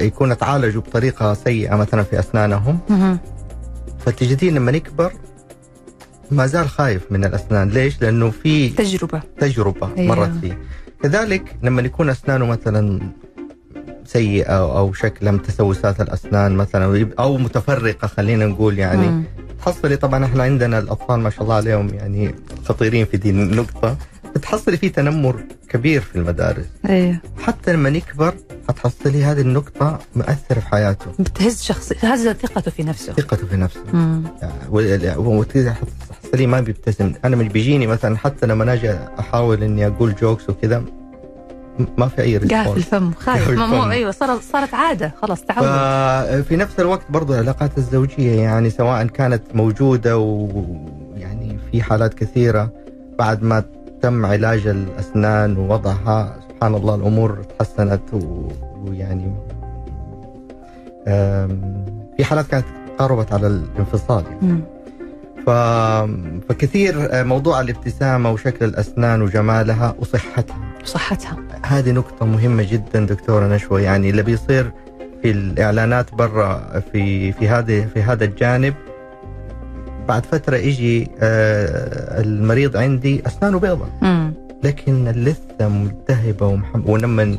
يكون 0.00 0.38
تعالجوا 0.38 0.82
بطريقة 0.82 1.34
سيئة 1.34 1.74
مثلا 1.76 2.02
في 2.02 2.18
أسنانهم. 2.18 2.78
فتجدين 4.06 4.54
لما 4.54 4.72
يكبر 4.72 5.12
ما 6.30 6.46
زال 6.46 6.68
خايف 6.68 7.02
من 7.12 7.24
الأسنان 7.24 7.68
ليش؟ 7.68 8.02
لأنه 8.02 8.30
في 8.30 8.68
تجربة 8.68 9.20
تجربة 9.40 9.88
أيوة. 9.98 10.14
مرت 10.16 10.32
فيه 10.40 10.58
كذلك 11.02 11.56
لما 11.62 11.82
يكون 11.82 12.10
أسنانه 12.10 12.46
مثلا 12.46 13.00
سيئة 14.04 14.78
أو 14.78 14.92
شكلها 14.92 15.32
من 15.32 15.42
تسوسات 15.42 16.00
الأسنان 16.00 16.56
مثلا 16.56 17.08
أو 17.18 17.36
متفرقة 17.38 18.08
خلينا 18.08 18.46
نقول 18.46 18.78
يعني. 18.78 19.24
تحصلي 19.58 19.96
طبعا 19.96 20.24
إحنا 20.24 20.42
عندنا 20.42 20.78
الأطفال 20.78 21.20
ما 21.20 21.30
شاء 21.30 21.42
الله 21.42 21.54
عليهم 21.54 21.88
يعني 21.94 22.34
خطيرين 22.64 23.04
في 23.04 23.16
دي 23.16 23.30
النقطة 23.30 23.96
بتحصلي 24.34 24.76
في 24.76 24.88
تنمر 24.88 25.44
كبير 25.68 26.00
في 26.00 26.16
المدارس. 26.16 26.66
أيوه 26.88 27.16
حتى 27.38 27.72
لما 27.72 27.88
يكبر 27.88 28.34
حتحصلي 28.68 29.24
هذه 29.24 29.40
النقطة 29.40 29.98
مؤثرة 30.16 30.60
في 30.60 30.66
حياته. 30.66 31.06
بتهز 31.18 31.62
شخص 31.62 31.92
هز 32.04 32.28
ثقته 32.28 32.70
في 32.70 32.82
نفسه. 32.82 33.12
ثقته 33.12 33.46
في 33.46 33.56
نفسه. 33.56 33.80
مم. 33.92 34.22
وتحصلي 35.18 36.46
ما 36.46 36.60
بيبتسم. 36.60 37.12
أنا 37.24 37.36
مش 37.36 37.48
بيجيني 37.48 37.86
مثلا 37.86 38.16
حتى 38.16 38.46
لما 38.46 38.72
أجي 38.72 38.92
أحاول 39.18 39.62
إني 39.62 39.86
أقول 39.86 40.14
jokes 40.14 40.50
وكذا 40.50 40.84
ما 41.98 42.08
في 42.08 42.22
أي 42.22 42.38
قاف 42.38 42.52
response 42.52 42.76
الفم. 42.76 43.12
خايف. 43.12 43.50
مو. 43.50 43.90
أيوه 43.90 44.10
صارت 44.10 44.42
صارت 44.52 44.74
عادة. 44.74 45.14
خلاص 45.22 45.42
تعود 45.42 45.66
ففي 45.66 46.56
نفس 46.56 46.80
الوقت 46.80 47.10
برضو 47.10 47.34
العلاقات 47.34 47.78
الزوجية 47.78 48.40
يعني 48.40 48.70
سواء 48.70 49.06
كانت 49.06 49.42
موجودة 49.54 50.18
ويعني 50.18 51.58
في 51.72 51.82
حالات 51.82 52.14
كثيرة 52.14 52.72
بعد 53.18 53.42
ما 53.42 53.64
تم 54.02 54.26
علاج 54.26 54.66
الأسنان 54.66 55.56
ووضعها. 55.56 56.36
سبحان 56.48 56.74
الله 56.74 56.94
الأمور 56.94 57.42
تحسنت 57.58 58.02
ويعني 58.86 59.32
في 62.16 62.24
حالات 62.24 62.46
كانت 62.46 62.64
قاربت 62.98 63.32
على 63.32 63.46
الانفصال 63.46 64.24
يعني. 64.24 64.60
ف... 65.46 65.50
فكثير 66.48 67.08
موضوع 67.24 67.60
الابتسامة 67.60 68.32
وشكل 68.32 68.64
الأسنان 68.64 69.22
وجمالها 69.22 69.94
وصحتها. 69.98 70.56
صحتها 70.84 71.36
هذه 71.66 71.92
نقطة 71.92 72.26
مهمة 72.26 72.66
جدا 72.72 73.06
دكتورة 73.06 73.46
نشوى 73.46 73.82
يعني 73.82 74.10
اللي 74.10 74.22
بيصير 74.22 74.72
في 75.22 75.30
الإعلانات 75.30 76.14
برا 76.14 76.80
في 76.92 77.32
في 77.32 77.48
هذه 77.48 77.86
في 77.94 78.02
هذا 78.02 78.24
الجانب 78.24 78.74
بعد 80.08 80.26
فترة 80.26 80.56
يجي 80.56 81.10
آه، 81.20 82.20
المريض 82.20 82.76
عندي 82.76 83.26
أسنانه 83.26 83.58
بيضة 83.58 83.86
مم. 84.02 84.34
لكن 84.64 85.08
اللثة 85.08 85.68
ملتهبة 85.68 86.46
ومحم... 86.46 86.82
ولما 86.86 87.38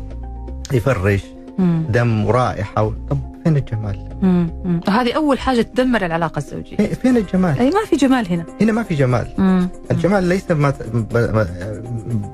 يفرش 0.74 1.24
مم. 1.58 1.84
دم 1.90 2.26
ورائحة 2.26 2.84
و... 2.84 2.94
طب 3.10 3.18
فين 3.44 3.58
الجمال؟ 3.58 4.00
مم. 4.22 4.82
وهذه 4.88 5.14
أول 5.14 5.40
حاجة 5.40 5.62
تدمر 5.62 6.06
العلاقة 6.06 6.38
الزوجية 6.40 6.80
إيه، 6.80 6.94
فين 6.94 7.18
الجمال؟ 7.18 7.60
أي 7.60 7.70
ما 7.70 7.86
في 7.90 7.96
جمال 7.96 8.28
هنا 8.32 8.46
هنا 8.62 8.72
ما 8.72 8.84
في 8.84 8.96
جمال 8.96 9.28
مم. 9.38 9.68
الجمال 9.92 10.24
ليس 10.24 10.52
ما 10.52 10.74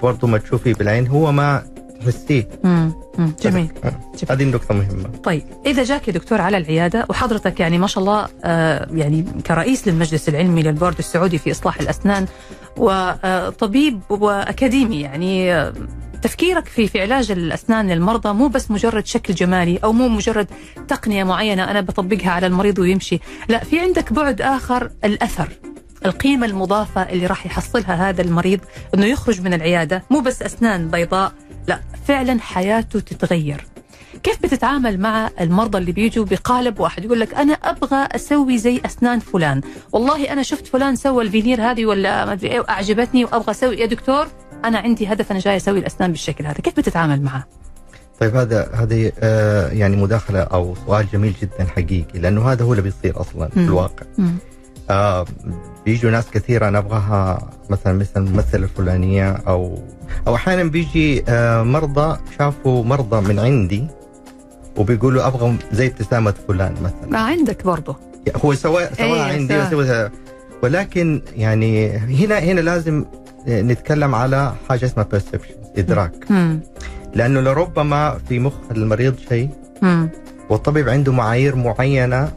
برضو 0.02 0.28
ما 0.28 0.38
تشوفي 0.38 0.74
بالعين 0.74 1.08
هو 1.08 1.32
ما 1.32 1.64
تحسيه 2.02 2.50
مم. 2.64 2.94
مم. 3.18 3.34
جميل 3.42 3.70
آه. 3.84 3.94
هذه 4.30 4.44
النقطة 4.44 4.76
مهمة 4.76 5.10
طيب 5.24 5.44
إذا 5.66 5.84
جاك 5.84 6.08
يا 6.08 6.14
دكتور 6.14 6.42
على 6.42 6.58
العيادة 6.58 7.06
وحضرتك 7.10 7.60
يعني 7.60 7.78
ما 7.78 7.88
شاء 7.88 8.04
الله 8.04 8.28
آه، 8.44 8.88
يعني 8.94 9.26
كرئيس 9.48 9.88
للمجلس 9.88 10.30
العلمي 10.30 10.64
للبورد 10.64 10.98
السعودي 11.00 11.38
في 11.38 11.52
إصلاح 11.52 11.80
الأسنان 11.80 12.26
وطبيب 12.78 14.00
وأكاديمي 14.10 15.02
يعني 15.02 15.54
آه، 15.54 15.74
تفكيرك 16.22 16.66
في 16.66 16.88
في 16.88 17.02
علاج 17.02 17.32
الأسنان 17.32 17.92
للمرضى 17.92 18.34
مو 18.34 18.48
بس 18.48 18.72
مجرد 18.72 19.06
شكل 19.06 19.34
جمالي 19.34 19.78
أو 19.78 19.94
مو 19.94 20.08
مجرد 20.08 20.48
تقنية 20.88 21.24
معينة 21.24 21.72
أنا 21.72 21.82
بطبقها 21.82 22.32
على 22.32 22.48
المريض 22.48 22.80
ويمشي 22.80 23.20
لا 23.50 23.64
في 23.64 23.80
عندك 23.80 24.14
بعد 24.14 24.42
آخر 24.42 24.90
الأثر 25.04 25.50
القيمة 26.06 26.46
المضافة 26.46 27.02
اللي 27.02 27.26
راح 27.26 27.46
يحصلها 27.46 28.10
هذا 28.10 28.22
المريض 28.22 28.60
أنه 28.96 29.06
يخرج 29.06 29.42
من 29.42 29.54
العيادة 29.54 30.04
مو 30.10 30.20
بس 30.20 30.42
أسنان 30.42 30.88
بيضاء 30.88 31.34
لا 31.68 31.80
فعلا 32.06 32.40
حياته 32.42 33.00
تتغير. 33.00 33.66
كيف 34.24 34.44
بتتعامل 34.44 35.00
مع 35.00 35.30
المرضى 35.42 35.78
اللي 35.78 35.92
بيجوا 35.92 36.26
بقالب 36.26 36.80
واحد؟ 36.80 37.06
يقول 37.06 37.20
لك 37.20 37.34
أنا 37.34 37.54
أبغى 37.54 38.08
أسوي 38.12 38.58
زي 38.58 38.82
أسنان 38.86 39.20
فلان. 39.20 39.62
والله 39.92 40.34
أنا 40.34 40.44
شفت 40.44 40.68
فلان 40.68 40.96
سوى 40.96 41.24
الفينير 41.24 41.62
هذه 41.62 41.86
ولا 41.86 42.26
ما 42.26 42.34
أدري 42.34 42.52
إيه 42.52 42.60
وأعجبتني 42.60 43.26
وأبغى 43.26 43.52
أسوي. 43.52 43.78
يا 43.80 43.86
دكتور 43.86 44.28
أنا 44.66 44.80
عندي 44.80 45.08
هدف 45.08 45.32
أنا 45.32 45.40
جاي 45.40 45.58
أسوي 45.58 45.80
الأسنان 45.80 46.12
بالشكل 46.12 46.46
هذا. 46.46 46.54
كيف 46.54 46.78
بتتعامل 46.78 47.22
معه؟ 47.22 47.48
طيب 48.20 48.36
هذا 48.36 48.70
هذه 48.74 49.12
آه 49.20 49.70
يعني 49.70 49.96
مداخلة 49.96 50.40
أو 50.40 50.76
سؤال 50.86 51.08
جميل 51.14 51.34
جدا 51.42 51.64
حقيقي 51.64 52.20
لأنه 52.20 52.52
هذا 52.52 52.64
هو 52.66 52.72
اللي 52.72 52.82
بيصير 52.82 53.22
أصلا 53.22 53.50
في 53.50 53.60
مم. 53.60 53.66
الواقع. 53.66 54.06
آه 54.90 55.26
بيجوا 55.86 56.12
ناس 56.12 56.30
كثيرة 56.32 56.68
أنا 56.68 56.78
أبغاها 56.78 57.50
مثلا 57.70 57.94
مثل 57.94 58.12
الممثلة 58.18 58.64
الفلانية 58.64 59.32
أو 59.32 59.80
أو 60.28 60.36
أحيانا 60.36 60.64
بيجي 60.64 61.24
آه 61.28 61.64
مرضى 61.64 62.18
شافوا 62.38 62.84
مرضى 62.84 63.28
من 63.34 63.40
عندي 63.40 63.88
وبيقولوا 64.78 65.28
أبغى 65.28 65.56
زي 65.72 65.88
ابتسامة 65.88 66.34
فلان 66.48 66.74
مثلا 66.74 67.10
ما 67.10 67.20
عندك 67.20 67.64
برضه 67.66 67.96
هو 68.46 68.54
سواء 68.54 68.94
سواء 68.94 69.14
أيه، 69.14 69.22
عندي 69.22 69.70
سواء. 69.70 70.12
ولكن 70.64 71.22
يعني 71.36 71.90
هنا 71.98 72.40
هنا 72.40 72.62
لازم 72.62 73.06
نتكلم 73.48 74.16
على 74.16 74.54
حاجة 74.70 74.86
اسمها 74.86 75.08
perception 75.14 75.78
إدراك 75.78 76.32
مم. 76.32 76.60
لأنه 77.16 77.40
لربما 77.42 78.18
في 78.30 78.40
مخ 78.40 78.54
المريض 78.72 79.16
شيء 79.30 79.50
مم. 79.82 80.10
والطبيب 80.50 80.90
عنده 80.90 81.12
معايير 81.14 81.56
معينة 81.56 82.32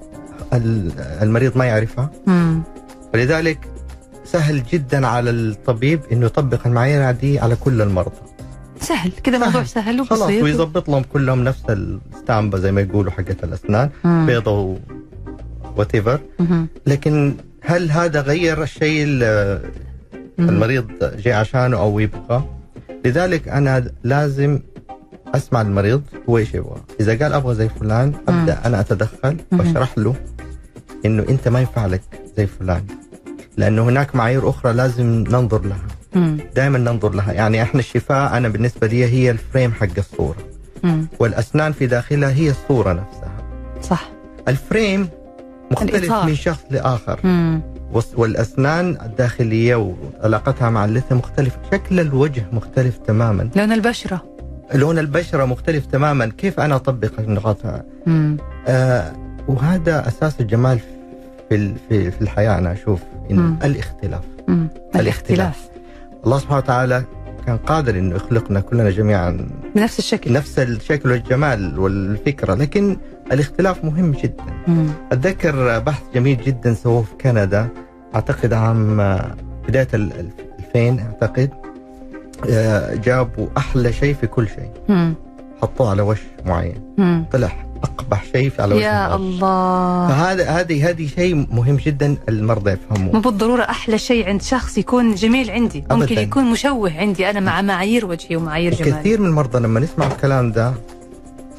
ال- 0.53 0.93
المريض 1.23 1.57
ما 1.59 1.65
يعرفها 1.65 2.11
مم. 2.27 2.63
فلذلك 3.13 3.59
سهل 4.33 4.63
جدا 4.73 5.07
على 5.07 5.31
الطبيب 5.31 6.01
إنه 6.13 6.27
يطبق 6.27 6.67
المعايير 6.67 7.11
دي 7.11 7.39
على 7.39 7.57
كل 7.57 7.83
المرضى 7.83 8.17
سهل 8.81 9.13
كذا 9.23 9.39
سهل. 9.39 9.47
موضوع 9.47 9.65
سهل 9.65 10.07
خلاص 10.07 10.23
وبسيط 10.23 10.43
ويظبط 10.45 10.89
لهم 10.89 11.03
كلهم 11.03 11.45
نفس 11.45 11.63
الستامبا 11.69 12.59
زي 12.59 12.73
ما 12.73 12.81
يقولوا 12.81 13.13
حقت 13.13 13.45
الأسنان 13.45 13.91
مم. 14.05 14.27
بيضة 14.27 14.77
وات. 15.77 16.21
لكن 16.87 17.35
هل 17.61 17.91
هذا 17.91 18.21
غير 18.21 18.63
الشيء. 18.63 19.07
المريض 20.39 20.87
جاي 21.17 21.33
عشانه 21.33 21.77
أو 21.77 21.99
يبغى 21.99 22.45
لذلك 23.05 23.49
أنا 23.49 23.91
لازم 24.05 24.61
أسمع 25.35 25.61
المريض 25.61 26.03
هو 26.29 26.39
إيش 26.39 26.55
يبغى 26.55 26.81
إذا 27.01 27.23
قال 27.23 27.33
أبغى 27.33 27.55
زي 27.55 27.69
فلان 27.69 28.13
أبدأ 28.29 28.59
أنا 28.65 28.81
أتدخل. 28.81 29.37
وأشرح 29.53 29.99
له 29.99 30.15
إنه 31.05 31.27
أنت 31.29 31.49
ما 31.49 31.61
ينفع 31.61 31.87
لك 31.87 32.03
زي 32.37 32.47
فلان 32.47 32.83
لأنه 33.57 33.83
هناك 33.83 34.17
معايير 34.17 34.49
أخرى 34.49 34.73
لازم 34.73 35.25
ننظر 35.31 35.63
لها. 35.67 35.87
دائما 36.57 36.79
ننظر 36.79 37.15
لها. 37.15 37.33
يعني 37.33 37.63
إحنا 37.63 37.81
الشفاء 37.81 38.37
أنا 38.37 38.49
بالنسبة 38.49 38.87
لي 38.87 39.05
هي 39.05 39.31
الفريم 39.31 39.73
حق 39.73 39.99
الصورة. 39.99 40.37
مم. 40.83 41.07
والأسنان 41.19 41.73
في 41.73 41.87
داخلها 41.87 42.31
هي 42.31 42.51
الصورة 42.51 42.93
نفسها. 42.93 43.33
صح. 43.83 44.09
الفريم 44.49 45.09
مختلف 45.71 45.95
الإطار. 45.95 46.27
من 46.27 46.35
شخص 46.35 46.61
لآخر. 46.71 47.21
مم. 47.25 47.63
والأسنان 48.17 48.99
الداخلية 49.03 49.75
وعلاقتها 50.23 50.71
مع 50.71 50.85
اللثة 50.85 51.15
مختلف 51.15 51.57
شكل 51.73 52.01
الوجه 52.01 52.45
مختلف 52.53 52.97
تماما. 52.97 53.51
لون 53.57 53.73
البشرة. 53.73 54.23
لون 54.75 54.99
البشرة 54.99 55.45
مختلف 55.45 55.87
تماما. 55.87 56.27
كيف 56.39 56.61
أنا 56.61 56.77
أطبق 56.77 57.11
النقاط. 57.19 57.59
آه 58.69 59.13
وهذا 59.49 60.09
أساس 60.09 60.41
الجمال 60.41 60.79
في 61.57 61.75
في 61.89 62.11
في 62.11 62.21
الحياة 62.23 62.59
أنا 62.59 62.73
أشوف. 62.73 63.01
انه 63.31 63.57
الاختلاف 63.65 64.25
مم. 64.49 64.69
الاختلاف. 64.97 65.69
الله 66.27 66.39
سبحانه 66.39 66.59
وتعالى 66.59 67.05
كان 67.47 67.57
قادر 67.57 67.99
إنه 67.99 68.17
يخلقنا 68.17 68.61
كلنا 68.61 68.91
جميعا 68.91 69.49
بنفس 69.75 69.99
الشكل 69.99 70.33
نفس 70.33 70.59
الشكل 70.59 71.11
والجمال 71.11 71.79
والفكرة 71.79 72.55
لكن 72.55 72.97
الاختلاف 73.33 73.85
مهم 73.85 74.11
جدا 74.13 74.45
مم. 74.69 74.87
أتذكر 75.13 75.79
بحث 75.79 76.03
جميل 76.15 76.41
جدا 76.47 76.75
سووه 76.75 77.03
في 77.03 77.15
كندا 77.21 77.69
أعتقد 78.15 78.53
عام 78.53 78.97
بداية 79.69 79.89
ال- 79.95 80.13
ال- 80.21 80.31
2000 80.77 81.01
أعتقد 81.03 81.51
آه، 82.51 82.95
جابوا 82.95 83.47
أحلى 83.57 83.93
شيء 83.93 84.15
في 84.15 84.27
كل 84.27 84.49
شيء 84.49 84.71
مم. 84.89 85.15
حطوه 85.63 85.91
على 85.91 86.03
وش 86.03 86.21
معين 86.47 86.95
مم. 86.99 87.25
طلع 87.33 87.53
اقبح 88.13 88.25
شيء 88.33 88.51
في 88.51 88.63
على 88.63 88.75
وش 88.75 88.83
يا. 88.83 89.15
الله 89.17 90.09
فهذا 90.09 90.51
هذه 90.51 90.89
هذه 90.91 91.07
شيء 91.17 91.35
مهم 91.51 91.77
جدا 91.77 92.17
المرضى 92.29 92.71
مو 92.71 92.77
يفهموه 92.95 93.21
بالضرورة 93.21 93.63
أحلى 93.63 93.99
شيء 93.99 94.27
عند 94.27 94.43
شخص 94.43 94.79
يكون 94.79 95.15
جميل 95.15 95.51
عندي 95.51 95.81
ممكن 95.91 96.03
أبداً. 96.03 96.21
يكون 96.21 96.45
مشوه 96.51 96.93
عندي 96.93 97.31
أنا 97.31 97.41
مع 97.41 97.63
معايير 97.63 98.07
وجهي 98.07 98.37
ومعايير 98.37 98.75
جمالي 98.75 98.93
كثير 98.93 99.21
من 99.21 99.27
المرضى 99.27 99.59
لما 99.59 99.81
نسمع 99.81 100.07
الكلام 100.07 100.53
ده 100.53 100.75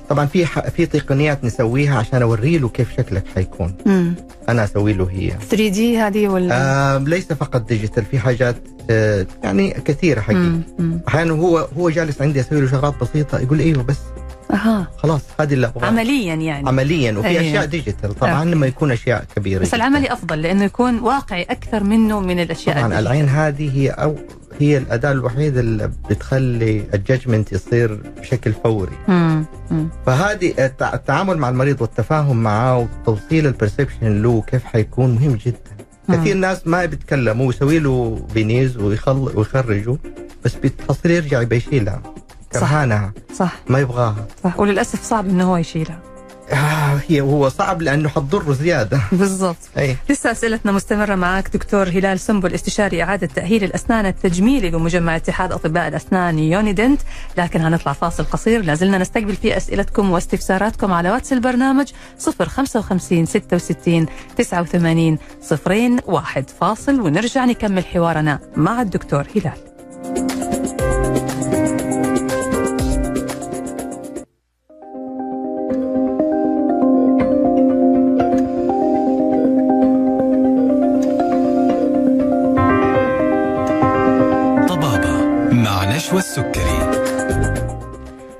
طبعا 0.10 0.26
في 0.26 0.46
ح- 0.46 0.70
في 0.70 0.86
تقنيات 0.86 1.44
نسويها 1.44 1.98
عشان 2.00 2.22
أوري 2.22 2.58
له 2.58 2.70
كيف 2.70 2.98
شكلك 2.98 3.24
حيكون 3.36 3.76
مم. 3.86 4.16
أنا 4.50 4.64
أسوي 4.64 4.94
له 4.94 5.08
هي 5.12 5.30
3 5.50 5.68
D 5.68 5.98
هذه 5.98 6.28
ولا 6.28 6.50
آه 6.56 6.98
ليس 6.98 7.34
فقط 7.34 7.68
digital 7.68 8.06
في 8.06 8.20
حاجات 8.20 8.56
آه 8.90 9.26
يعني 9.44 9.72
كثيرة. 9.72 10.24
مم. 10.30 11.00
أحيانا 11.08 11.32
هو 11.34 11.58
هو 11.78 11.90
جالس 11.90 12.22
عندي 12.22 12.40
أسوي 12.40 12.62
له 12.62 12.68
شغلات 12.72 12.94
بسيطة 13.02 13.40
يقول 13.40 13.60
إيوه 13.60 13.84
بس 13.84 13.98
أها 14.52 14.88
خلاص 14.98 15.22
هذه 15.40 15.54
اللي 15.54 15.68
أبغاها 15.68 15.88
عمليا 15.88 16.36
يعني 16.36 16.68
عمليا 16.68 17.18
وفي 17.18 17.28
أيوة. 17.28 17.42
أشياء 17.42 17.66
digital 17.66 18.14
طبعا 18.16 18.40
أوكي. 18.40 18.52
لما 18.52 18.68
يكون 18.68 18.92
أشياء 18.92 19.26
كبيرة 19.36 19.62
بس 19.62 19.68
جداً. 19.68 19.78
العملي 19.78 20.14
أفضل 20.14 20.42
لأنه 20.42 20.64
يكون 20.64 21.00
واقعي 21.00 21.44
أكثر 21.44 21.84
منه 21.84 22.20
من 22.20 22.40
الأشياء 22.40 22.76
طبعا 22.76 22.86
الديجيتال. 22.86 23.08
العين 23.08 23.30
هذه 23.30 23.78
هي 23.80 23.90
أو 23.90 24.16
هي 24.60 24.78
الأداة 24.78 25.12
الوحيدة 25.12 25.60
اللي 25.60 25.92
بتخلي 26.10 26.84
ال 26.94 27.00
judgment 27.00 27.52
يصير 27.54 28.00
بشكل 28.22 28.54
فوري 28.64 28.92
مم. 29.08 29.46
مم. 29.72 29.88
فهذه 30.06 30.54
التع- 30.54 30.94
التعامل 30.94 31.38
مع 31.38 31.50
المريض 31.50 31.82
والتفاهم 31.82 32.44
معه 32.44 32.78
وتوصيل 32.78 33.48
ال 33.48 33.54
perception 33.54 34.22
له 34.22 34.42
كيف 34.48 34.64
حيكون 34.66 35.16
مهم 35.16 35.38
جدا 35.46 35.58
مم. 36.10 36.16
كثير 36.16 36.36
ناس 36.38 36.68
ما 36.68 36.86
بيتكلموا 36.86 37.48
ويسوي 37.48 37.80
له 37.80 38.26
ويخل 38.80 39.32
ويخرجوا 39.36 39.98
بس 40.46 40.56
بتحصل 40.56 41.10
يرجع 41.12 41.44
بيشيلها 41.44 42.02
صح. 42.06 42.14
كرهانها 42.60 43.14
صح. 43.36 43.52
ما 43.68 43.80
يبغاها. 43.80 44.26
صح. 44.44 44.60
وللأسف 44.60 45.04
صعب 45.04 45.30
إنه 45.30 45.52
هو 45.52 45.58
يشيلها. 45.58 46.00
آه 46.52 47.00
هي 47.10 47.22
هو 47.22 47.50
صعب 47.50 47.82
لأنه 47.82 48.10
حتضره 48.10 48.54
زيادة. 48.54 49.00
بالضبط. 49.12 49.58
لسه 50.10 50.32
أسئلتنا 50.32 50.72
مستمرة 50.72 51.16
معك 51.16 51.50
دكتور 51.54 51.90
هلال 51.90 52.20
سنبل 52.20 52.54
استشاري 52.54 53.04
إعادة 53.04 53.28
تأهيل 53.28 53.64
الأسنان 53.64 54.06
التجميلي 54.06 54.70
بمجمع 54.72 55.16
اتحاد 55.16 55.52
أطباء 55.52 55.88
الأسنان 55.88 56.40
يونيدنت. 56.40 57.02
لكن 57.38 57.62
هنطلع 57.62 57.94
فاصل 57.94 58.24
قصير 58.24 58.62
لازلنا 58.64 58.98
نستقبل 58.98 59.36
فيه 59.36 59.58
أسئلتكم 59.58 60.12
واستفساراتكم 60.12 60.94
على 60.94 61.12
واتس 61.12 61.34
البرنامج 61.34 61.92
055 62.40 63.26
66 63.26 64.06
89 64.38 65.18
صفرين 65.42 66.00
واحد 66.06 66.50
فاصل. 66.50 67.00
ونرجع 67.02 67.46
نكمل 67.46 67.86
حوارنا 67.86 68.40
مع 68.56 68.82
الدكتور 68.82 69.28
هلال. 69.36 69.73
السكري. 86.34 87.04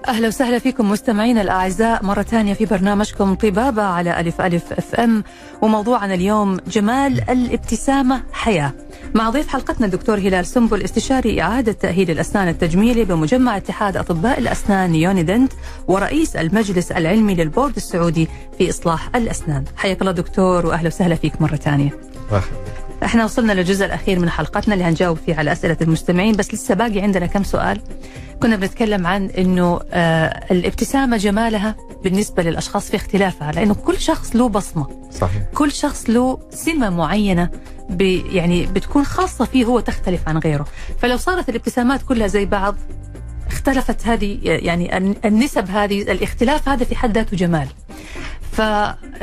أهلا 0.08 0.28
وسهلا 0.28 0.60
فيكم 0.60 0.92
مستمعينا 0.92 1.42
الأعزاء. 1.42 2.06
مرة 2.06 2.22
ثانية 2.22 2.54
في 2.54 2.66
برنامجكم 2.66 3.36
طبابة 3.36 3.84
على 3.84 4.20
ألف 4.20 4.42
ألف 4.42 4.74
FM. 4.74 5.24
وموضوعنا 5.62 6.14
اليوم 6.14 6.58
جمال 6.68 7.30
الابتسامة 7.30 8.24
حياة. 8.32 8.72
مع 9.14 9.30
ضيف 9.30 9.48
حلقتنا 9.48 9.86
الدكتور 9.86 10.18
هلال 10.18 10.46
سنبل 10.46 10.84
استشاري 10.84 11.42
إعادة 11.42 11.72
تأهيل 11.72 12.12
الأسنان 12.12 12.48
التجميلي 12.48 13.06
بمجمع 13.06 13.58
اتحاد 13.58 13.98
أطباء 13.98 14.40
الأسنان 14.40 14.96
يونيدنت 14.96 15.52
ورئيس 15.88 16.36
المجلس 16.36 16.92
العلمي 16.92 17.36
للبورد 17.36 17.76
السعودي 17.76 18.28
في 18.58 18.70
إصلاح 18.70 19.16
الأسنان. 19.16 19.64
حياك 19.76 20.02
الله 20.02 20.12
دكتور 20.12 20.66
وأهلا 20.66 20.88
وسهلا 20.88 21.16
فيك 21.16 21.42
مرة 21.42 21.56
ثانية. 21.56 21.90
إحنا 23.06 23.26
وصلنا 23.26 23.54
للجزء 23.54 23.86
الأخير 23.86 24.20
من 24.20 24.30
حلقتنا 24.30 24.74
اللي 24.74 24.86
هنجاوب 24.86 25.18
فيه 25.26 25.36
على 25.36 25.52
أسئلة 25.52 25.78
المستمعين 25.82 26.36
بس 26.36 26.54
لسه 26.54 26.76
باقي 26.76 27.02
عندنا 27.02 27.26
كم 27.26 27.44
سؤال. 27.44 27.82
كنا 28.42 28.56
بنتكلم 28.56 29.08
عن 29.08 29.26
إنه 29.26 29.80
آه 29.92 30.46
الابتسامة 30.52 31.18
جمالها 31.18 31.76
بالنسبة 32.04 32.44
للأشخاص 32.44 32.90
في 32.90 32.96
اختلافها 32.96 33.52
لأنه 33.52 33.74
كل 33.74 34.00
شخص 34.00 34.36
له 34.36 34.50
بصمة. 34.50 34.88
صحيح. 35.12 35.42
كل 35.54 35.72
شخص 35.72 36.10
له 36.10 36.40
سمة 36.50 36.90
معينة 36.90 37.50
يعني 38.32 38.66
بتكون 38.66 39.06
خاصة 39.06 39.46
فيه 39.46 39.66
هو 39.66 39.80
تختلف 39.80 40.28
عن 40.28 40.38
غيره. 40.38 40.66
فلو 41.02 41.18
صارت 41.18 41.50
الابتسامات 41.50 42.02
كلها 42.02 42.28
زي 42.28 42.46
بعض 42.46 42.76
اختلفت 43.48 44.08
هذه 44.08 44.40
يعني 44.44 44.98
النسب 45.26 45.70
هذه 45.70 46.02
الاختلاف 46.02 46.70
هذا 46.70 46.86
في 46.86 46.96
حد 46.96 47.18
ذاته 47.18 47.38
جمال. 47.38 47.68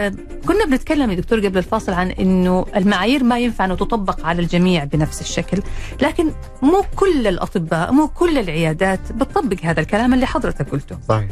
فكنا 0.00 0.64
بنتكلم 0.64 1.10
يا 1.10 1.16
دكتور 1.16 1.46
قبل 1.46 1.58
الفاصل 1.58 1.92
عن 1.92 2.10
إنه 2.10 2.66
المعايير 2.76 3.24
ما 3.24 3.38
ينفع 3.38 3.64
إنه 3.64 3.74
تطبق 3.74 4.26
على 4.26 4.42
الجميع 4.42 4.84
بنفس 4.84 5.20
الشكل، 5.20 5.62
لكن 6.02 6.30
مو 6.62 6.84
كل 6.96 7.26
الأطباء 7.26 7.92
مو 7.92 8.08
كل 8.08 8.38
العيادات 8.38 9.12
بتطبق 9.12 9.56
هذا 9.62 9.80
الكلام 9.80 10.14
اللي 10.14 10.26
حضرتك 10.26 10.70
قلته. 10.70 10.98
صحيح 11.08 11.28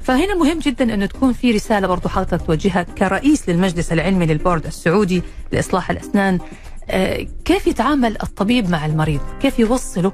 فهنا 0.00 0.34
مهم 0.34 0.58
جدا 0.58 0.94
إنه 0.94 1.06
تكون 1.06 1.32
في 1.32 1.50
رسالة 1.50 1.86
برضو 1.86 2.08
حضرتك 2.08 2.46
توجهها 2.46 2.82
كرئيس 2.82 3.48
للمجلس 3.48 3.92
العلمي 3.92 4.26
للبورد 4.26 4.66
السعودي 4.66 5.22
لإصلاح 5.52 5.90
الأسنان 5.90 6.38
آه، 6.90 7.26
كيف 7.44 7.66
يتعامل 7.66 8.16
الطبيب 8.22 8.70
مع 8.70 8.86
المريض؟ 8.86 9.20
كيف 9.40 9.58
يوصله 9.58 10.12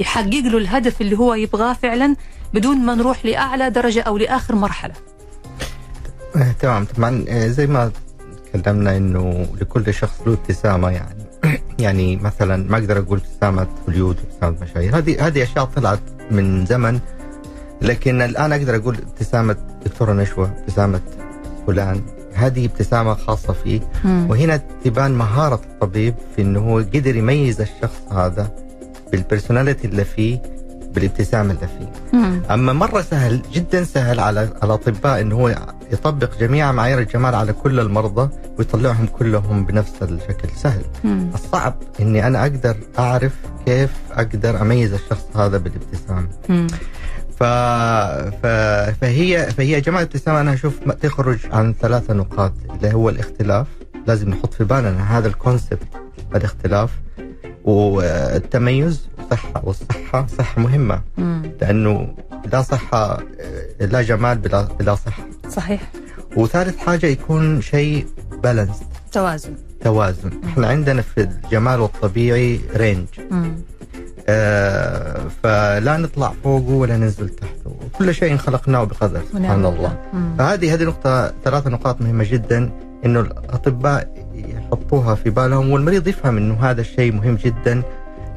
يحقق 0.00 0.30
له 0.30 0.58
الهدف 0.58 1.00
اللي 1.00 1.18
هو 1.18 1.34
يبغاه 1.34 1.72
فعلا 1.72 2.16
بدون 2.54 2.76
ما 2.76 2.94
نروح 2.94 3.26
لأعلى 3.26 3.70
درجة 3.70 4.00
أو 4.00 4.18
لآخر 4.18 4.54
مرحلة. 4.54 4.94
آه، 6.36 6.52
تمام. 6.60 6.84
طبعا 6.84 7.24
آه، 7.28 7.46
زي 7.46 7.66
ما 7.66 7.90
تكلمنا 8.52 8.96
إنه 8.96 9.46
لكل 9.60 9.94
شخص 9.94 10.20
له 10.26 10.32
ابتسامة 10.32 10.90
يعني. 10.90 11.24
يعني 11.84 12.16
مثلا 12.16 12.70
ما 12.70 12.78
أقدر 12.78 12.98
أقول 12.98 13.18
ابتسامة 13.18 13.66
هوليود 13.88 14.16
ابتسامة 14.18 14.56
مشاهير 14.62 14.98
هذه 14.98 15.26
هذه 15.26 15.42
أشياء 15.42 15.64
طلعت 15.64 16.00
من 16.30 16.66
زمن 16.66 17.00
لكن 17.82 18.22
الآن 18.22 18.52
أقدر 18.52 18.76
أقول 18.76 18.96
ابتسامة 18.96 19.56
دكتورة 19.86 20.12
نشوى 20.12 20.44
ابتسامة 20.46 21.00
فلان. 21.66 22.02
هذه 22.34 22.66
ابتسامة 22.66 23.14
خاصة 23.14 23.52
فيه. 23.52 23.80
مم. 24.04 24.30
وهنا 24.30 24.60
تبان 24.84 25.12
مهارة 25.12 25.54
الطبيب 25.64 26.14
في 26.36 26.42
إنه 26.42 26.60
هو 26.60 26.78
قدر 26.78 27.16
يميز 27.16 27.60
الشخص 27.60 28.12
هذا 28.12 28.50
بالبرسوناليتي 29.12 29.86
اللي 29.86 30.04
فيه 30.04 30.42
بالابتسامة 30.94 31.54
اللي 31.54 31.68
فيه 31.78 32.18
مم. 32.18 32.42
أما 32.50 32.72
مرة 32.72 33.00
سهل 33.00 33.42
جدا 33.52 33.84
سهل 33.84 34.20
على 34.20 34.48
الاطباء 34.62 35.20
إنه 35.20 35.36
هو 35.36 35.56
يطبق 35.92 36.38
جميع 36.38 36.72
معايير 36.72 36.98
الجمال 36.98 37.34
على 37.34 37.52
كل 37.52 37.80
المرضى 37.80 38.30
ويطلعهم 38.58 39.06
كلهم 39.06 39.64
بنفس 39.64 39.92
الشكل. 40.02 40.48
سهل. 40.56 40.82
مم. 41.04 41.30
الصعب 41.34 41.74
إني 42.00 42.26
أنا 42.26 42.42
أقدر 42.42 42.76
أعرف 42.98 43.32
كيف 43.66 43.90
أقدر 44.12 44.62
أميز 44.62 44.92
الشخص 44.92 45.36
هذا 45.36 45.58
بالابتسامة. 45.58 46.28
ف... 47.38 47.44
ف... 48.42 48.46
فهي 49.00 49.50
فهي 49.56 49.80
جمال 49.80 49.98
الابتسامة 49.98 50.40
أنا 50.40 50.52
أشوف 50.52 50.74
ما 50.86 50.94
تخرج 50.94 51.38
عن 51.52 51.74
ثلاثة 51.80 52.14
نقاط. 52.14 52.52
اللي 52.76 52.94
هو 52.94 53.08
الاختلاف. 53.08 53.66
لازم 54.06 54.28
نحط 54.30 54.54
في 54.54 54.64
بالنا 54.64 55.18
هذا 55.18 55.28
الكونسبت 55.28 55.88
الاختلاف. 56.34 56.90
والتميز. 57.64 59.08
صحة 59.32 59.62
والصحة 59.64 60.26
صحة 60.38 60.62
مهمة. 60.62 61.00
مم. 61.18 61.42
لأنه 61.60 62.14
لا 62.52 62.62
صحة 62.62 63.22
لا 63.80 64.02
جمال 64.02 64.38
بلا, 64.38 64.62
بلا 64.62 64.94
صحة. 64.94 65.22
صحيح. 65.48 65.80
وثالث 66.36 66.76
حاجة 66.76 67.06
يكون 67.06 67.60
شيء 67.60 68.06
بالانس 68.42 68.82
توازن. 69.12 69.54
توازن. 69.80 70.30
إحنا 70.44 70.66
عندنا 70.66 71.02
في 71.02 71.20
الجمال 71.20 71.80
والطبيعي 71.80 72.60
رينج 72.76 73.06
مم. 73.30 73.54
آه 74.28 75.28
فلا 75.42 75.96
نطلع 75.96 76.32
فوقه 76.44 76.70
ولا 76.70 76.96
ننزل 76.96 77.28
تحته. 77.28 77.76
كل 77.98 78.14
شيء 78.14 78.36
خلقناه 78.36 78.84
بقدر 78.84 79.20
سبحان 79.32 79.64
الله. 79.64 79.96
مم. 80.12 80.36
فهذه 80.38 80.74
هذه 80.74 80.84
نقطة 80.84 81.32
ثلاثة 81.44 81.70
نقاط 81.70 82.00
مهمة 82.00 82.24
جدا 82.30 82.70
إنه 83.04 83.20
الأطباء 83.20 84.26
يحطوها 84.34 85.14
في 85.14 85.30
بالهم 85.30 85.70
والمريض 85.70 86.06
يفهم 86.06 86.36
إنه 86.36 86.54
هذا 86.54 86.80
الشيء 86.80 87.12
مهم 87.12 87.34
جدا 87.34 87.82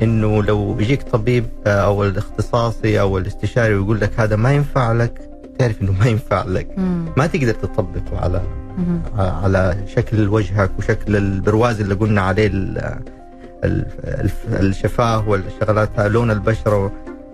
إنه 0.01 0.43
لو 0.43 0.79
يجيك 0.79 1.03
طبيب 1.03 1.45
آه، 1.67 1.69
أو 1.69 2.03
الاختصاصي 2.03 2.99
أو 3.01 3.17
الاستشاري 3.17 3.75
ويقول 3.75 3.99
لك 3.99 4.19
هذا 4.19 4.36
ما 4.36 4.53
ينفع 4.53 4.91
لك 4.91 5.29
تعرف 5.60 5.81
إنه 5.81 5.91
ما 5.91 6.05
ينفع 6.05 6.43
لك 6.43 6.67
مم. 6.77 7.05
ما 7.17 7.27
تقدر 7.27 7.53
تطبقه 7.53 8.19
على 8.19 8.41
مم. 8.77 8.99
على 9.17 9.77
شكل 9.95 10.27
وجهك 10.27 10.71
وشكل 10.79 11.15
البرواز 11.15 11.81
اللي 11.81 11.93
قلنا 11.95 12.21
عليه 12.21 12.51
الشفاه 14.47 15.29
والشغلات 15.29 15.99
لون 15.99 16.31
البشرة 16.31 16.91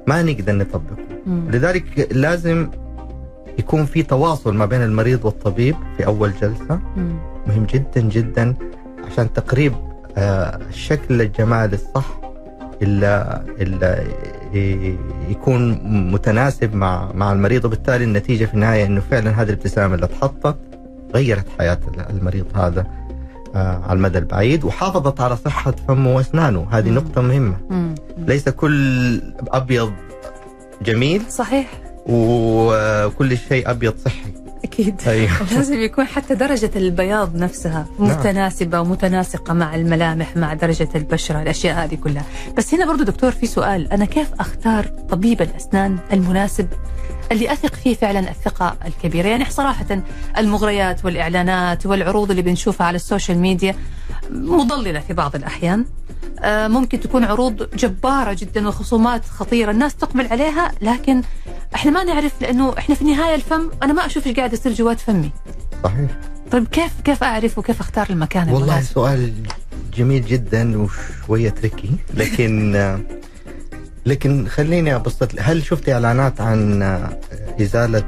ما 0.08 0.22
نقدر 0.24 0.56
نطبقه 0.56 0.98
مم. 1.26 1.50
لذلك 1.52 2.08
لازم 2.12 2.70
يكون 3.60 3.86
في 3.86 4.04
تواصل 4.04 4.54
ما 4.56 4.66
بين 4.66 4.82
المريض 4.84 5.26
والطبيب 5.26 5.76
في 5.98 6.06
أول 6.06 6.32
جلسة 6.42 6.80
مم. 6.98 7.16
مهم 7.48 7.66
جدا 7.66 8.02
جدا 8.02 8.56
عشان 9.12 9.34
تقريب 9.34 9.74
آه، 10.18 10.60
الشكل 10.70 11.22
الجمالي 11.22 11.74
الصح 11.76 12.22
اللي, 12.82 13.42
اللي 13.60 14.98
يكون 15.30 15.82
متناسب 16.12 16.76
مع 16.76 17.12
مع 17.14 17.32
المريض 17.32 17.66
وبالتالي 17.66 18.04
النتيجة 18.04 18.46
في 18.46 18.54
النهاية 18.54 18.86
إنه 18.86 19.02
فعلا 19.12 19.30
هذه 19.42 19.50
الابتسامة 19.50 19.96
اللي 19.96 20.06
اتحطت 20.06 20.58
غيرت 21.16 21.46
حياة 21.60 21.80
المريض 22.10 22.46
هذا 22.58 22.86
آه، 23.56 23.82
على 23.84 23.98
المدى 23.98 24.18
البعيد 24.18 24.64
وحافظت 24.64 25.22
على 25.22 25.38
صحة 25.38 25.72
فمه 25.88 26.16
وأسنانه. 26.16 26.68
هذه 26.72 26.90
مم. 26.90 26.96
نقطة 26.96 27.22
مهمة. 27.22 27.58
مم. 27.70 27.96
ليس 28.18 28.50
كل 28.50 29.22
أبيض 29.48 29.94
جميل. 30.82 31.22
صحيح. 31.30 31.68
وكل 32.06 33.38
شيء 33.38 33.70
أبيض 33.72 33.94
صحي. 34.06 34.34
أكيد. 34.64 35.02
أيوه 35.08 35.32
لازم 35.56 35.82
يكون 35.82 36.06
حتى 36.06 36.36
درجة 36.36 36.72
البياض 36.76 37.36
نفسها 37.36 37.86
متناسبة 38.00 38.80
ومتناسقة 38.82 39.54
مع 39.54 39.76
الملامح 39.76 40.38
مع 40.38 40.54
درجة 40.54 40.90
البشرة 40.96 41.42
الأشياء 41.42 41.84
هذه 41.86 41.96
كلها. 41.96 42.26
بس 42.58 42.74
هنا 42.74 42.86
برضو 42.86 43.04
دكتور 43.04 43.32
في 43.32 43.48
سؤال. 43.48 43.92
أنا 43.92 44.06
كيف 44.06 44.34
أختار 44.40 44.86
طبيب 45.10 45.42
الأسنان 45.42 45.98
المناسب 46.14 46.68
اللي 47.32 47.54
أثق 47.54 47.76
فيه 47.76 47.96
فعلا 47.96 48.20
الثقة 48.32 48.76
الكبيرة. 48.86 49.28
يعني 49.28 49.46
صراحة 49.50 49.86
المغريات 50.38 51.06
والإعلانات 51.06 51.86
والعروض 51.86 52.30
اللي 52.30 52.42
بنشوفها 52.42 52.88
على 52.88 52.96
السوشيال 52.96 53.38
ميديا 53.38 53.76
مضللة 54.32 55.00
في 55.00 55.14
بعض 55.14 55.36
الأحيان. 55.36 55.86
آه، 56.40 56.68
ممكن 56.68 57.00
تكون 57.00 57.24
عروض 57.24 57.70
جبارة 57.76 58.34
جدا 58.34 58.68
وخصومات 58.68 59.26
خطيرة 59.26 59.72
الناس 59.72 59.96
تقبل 59.96 60.28
عليها 60.28 60.72
لكن 60.82 61.22
إحنا 61.76 61.92
ما 61.92 62.04
نعرف 62.04 62.42
لأنه 62.42 62.74
إحنا 62.78 62.96
في 62.96 63.02
النهاية 63.02 63.36
الفم 63.36 63.70
أنا 63.84 63.94
ما 63.94 64.06
أشوف 64.06 64.28
إيش 64.28 64.36
قاعد 64.36 64.54
يصير 64.54 64.74
جوات 64.74 65.00
فمي. 65.00 65.32
صحيح. 65.84 66.12
طيب 66.52 66.68
كيف 66.68 67.02
كيف 67.04 67.24
أعرف 67.24 67.58
وكيف 67.58 67.80
أختار 67.80 68.08
المكان 68.10 68.50
والله 68.50 68.68
المناسب؟ 68.68 68.94
سؤال 68.94 69.34
جميل 69.98 70.26
جدا 70.26 70.82
وشوية 70.82 71.50
تركي 71.50 71.92
لكن 72.14 72.76
لكن 74.06 74.48
خليني 74.48 74.96
أبسط 74.96 75.30
هل 75.40 75.64
شفت 75.64 75.90
إعلانات 75.90 76.42
عن 76.42 76.84
إزالة 77.62 78.04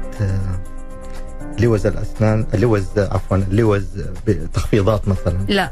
لوز 1.60 1.86
الأسنان 1.86 2.46
اللوز 2.54 2.84
عفوا 2.98 3.36
اللوز 3.36 3.86
بتخفيضات 4.26 5.08
مثلا؟ 5.08 5.38
لا. 5.48 5.70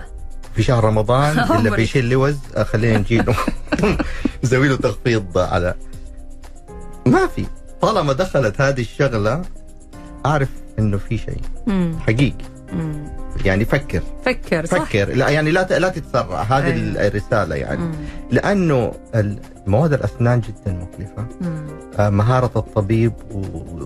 في 0.55 0.63
شهر 0.63 0.85
رمضان 0.85 1.39
اللي. 1.59 1.71
بيشيل 1.71 2.09
لوز 2.11 2.37
خلينا 2.63 2.99
نجيله 2.99 3.35
نسوي 4.45 4.69
له 4.69 4.77
تخفيض 4.77 5.39
على. 5.39 5.75
ما 7.07 7.27
في. 7.27 7.46
طالما 7.81 8.13
دخلت 8.13 8.61
هذه 8.61 8.81
الشغلة 8.81 9.42
أعرف 10.27 10.49
إنه 10.79 10.99
في 10.99 11.19
شيء. 11.19 11.40
حقيقي. 12.01 12.44
مم. 12.73 13.04
يعني 13.44 13.64
فكر 13.64 14.02
فكر 14.25 14.66
صح؟ 14.66 14.85
فكر 14.85 15.08
لا 15.08 15.29
يعني 15.29 15.50
لا 15.50 15.79
لا 15.79 15.88
تتسرع 15.88 16.42
هذه 16.42 16.73
أيوة. 16.73 17.06
الرسالة 17.06 17.54
يعني 17.54 17.81
مم. 17.81 17.92
لأنه 18.31 18.92
مواد 19.66 19.92
الأسنان 19.92 20.40
جدا 20.40 20.73
مكلفه 20.73 21.27
مم. 21.40 21.66
آه، 21.98 22.10
مهارة 22.10 22.50
الطبيب 22.56 23.12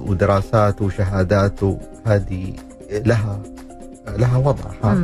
ودراساته 0.07 0.85
وشهاداته 0.85 1.79
هذه 2.07 2.53
لها 2.91 3.41
لها 4.09 4.37
وضعها. 4.39 4.99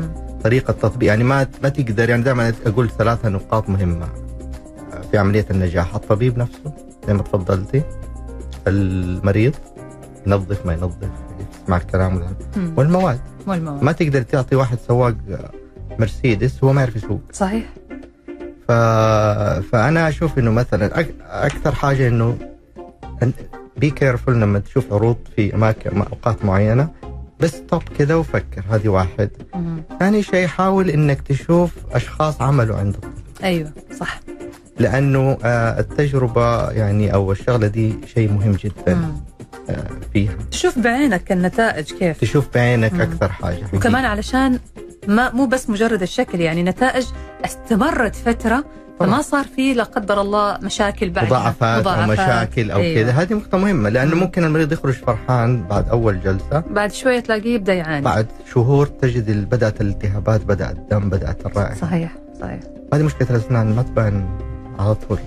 طريقة 0.45 0.73
تطبيق 0.73 1.09
يعني 1.09 1.25
ما 1.25 1.47
ما 1.63 1.69
تقدر 1.69 2.11
يعني 2.11 2.23
دائما 2.23 2.53
أقول 2.67 2.91
ثلاثة 2.91 3.29
نقاط 3.29 3.69
مهمة 3.69 4.09
في 5.11 5.19
عملية 5.19 5.47
النجاح 5.51 5.95
الطبيب 5.95 6.39
نفسه 6.39 6.73
زي 7.07 7.15
ما 7.15 7.23
تفضلتي 7.23 7.83
المريض 8.67 9.55
ينظف 10.27 10.67
ما 10.67 10.73
ينظف 10.73 11.09
يسمع 11.63 11.77
الكلام. 11.77 12.37
والمواد 12.77 13.21
والمواد 13.49 13.83
ما 13.83 13.93
تقدر 13.93 14.23
تعطي 14.23 14.57
واحد 14.57 14.79
سواق 14.89 15.15
مرسيدس 15.99 16.65
هو 16.65 16.73
ما 16.73 16.81
يعرف 16.81 16.97
يسوق. 16.97 17.21
صحيح. 17.33 17.65
ف... 18.69 18.73
فأنا 19.73 20.09
أشوف 20.09 20.39
إنه 20.39 20.51
مثلا 20.51 21.01
أك... 21.01 21.09
أكثر 21.31 21.75
حاجة 21.75 22.09
إنه 22.09 22.37
be 23.77 23.91
careful 23.91 24.41
لما 24.41 24.59
تشوف 24.59 24.93
عروض 24.93 25.17
في 25.37 25.55
أماكن 25.55 25.99
أوقات 25.99 26.45
معينة 26.45 26.89
بس 27.41 27.51
stop 27.51 27.83
كده 27.99 28.19
وفكر 28.19 28.63
هذه 28.71 28.89
واحد. 28.89 29.31
مم. 29.55 29.83
ثاني 29.99 30.23
شيء 30.23 30.47
حاول 30.47 30.91
إنك 30.91 31.21
تشوف 31.21 31.71
أشخاص 31.93 32.41
عملوا 32.41 32.77
عند 32.77 32.95
الطبيب 32.95 33.15
أيوه 33.45 33.73
صح. 34.01 34.21
لأنه 34.79 35.39
آه، 35.45 35.81
التجربة 35.81 36.71
يعني 36.71 37.15
أو 37.15 37.33
الشغلة 37.33 37.67
دي 37.67 37.95
شيء 38.15 38.33
مهم 38.33 38.53
جدا. 38.53 38.95
مم. 38.95 39.13
فيها. 40.13 40.33
تشوف 40.51 40.79
بعينك 40.79 41.33
النتائج 41.33 41.93
كيف. 41.93 42.21
تشوف 42.21 42.49
بعينك 42.55 42.93
مم. 42.93 43.01
أكثر 43.01 43.29
حاجة. 43.33 43.55
حقيقي. 43.55 43.77
وكمان 43.77 44.05
علشان 44.05 44.59
ما 45.09 45.31
مو 45.33 45.47
بس 45.47 45.71
مجرد 45.71 46.03
الشكل 46.03 46.41
يعني 46.41 46.63
نتائج 46.63 47.05
استمرت 47.45 48.15
فترة 48.15 48.65
فما 49.01 49.23
صار 49.23 49.45
في 49.57 49.75
لا 49.75 49.85
قدر 49.85 50.21
الله 50.21 50.59
مشاكل 50.63 51.11
بعد 51.11 51.27
مضاعفات 51.27 51.87
أو 51.87 52.07
مشاكل 52.07 52.71
أو 52.71 52.81
أيوة. 52.81 53.03
كذا 53.03 53.13
هذه 53.13 53.35
نقطة 53.35 53.59
مهمة 53.59 53.89
لأنه 53.89 54.15
مم. 54.15 54.21
ممكن 54.21 54.45
المريض 54.45 54.73
يخرج 54.73 54.95
فرحان 54.95 55.63
بعد 55.63 55.89
أول 55.89 56.21
جلسة. 56.21 56.63
بعد 56.71 56.93
شوية 56.93 57.21
تلاقيه 57.21 57.55
يبدأ 57.55 57.75
يعاني. 57.75 58.05
بعد 58.05 58.27
شهور 58.55 58.87
تجد 58.87 59.51
بدأت 59.51 59.81
الالتهابات 59.81 60.45
بدا 60.45 60.71
الدم 60.71 61.11
بدأت 61.11 61.47
الرائحة. 61.47 61.75
صحيح 61.75 62.13
صحيح. 62.41 62.61
هذه 62.95 63.03
مشكلة 63.03 63.31
الأسنان 63.31 63.77
ما 63.77 63.83
تبان 63.83 64.39
على 64.83 64.95
طول. 64.95 65.19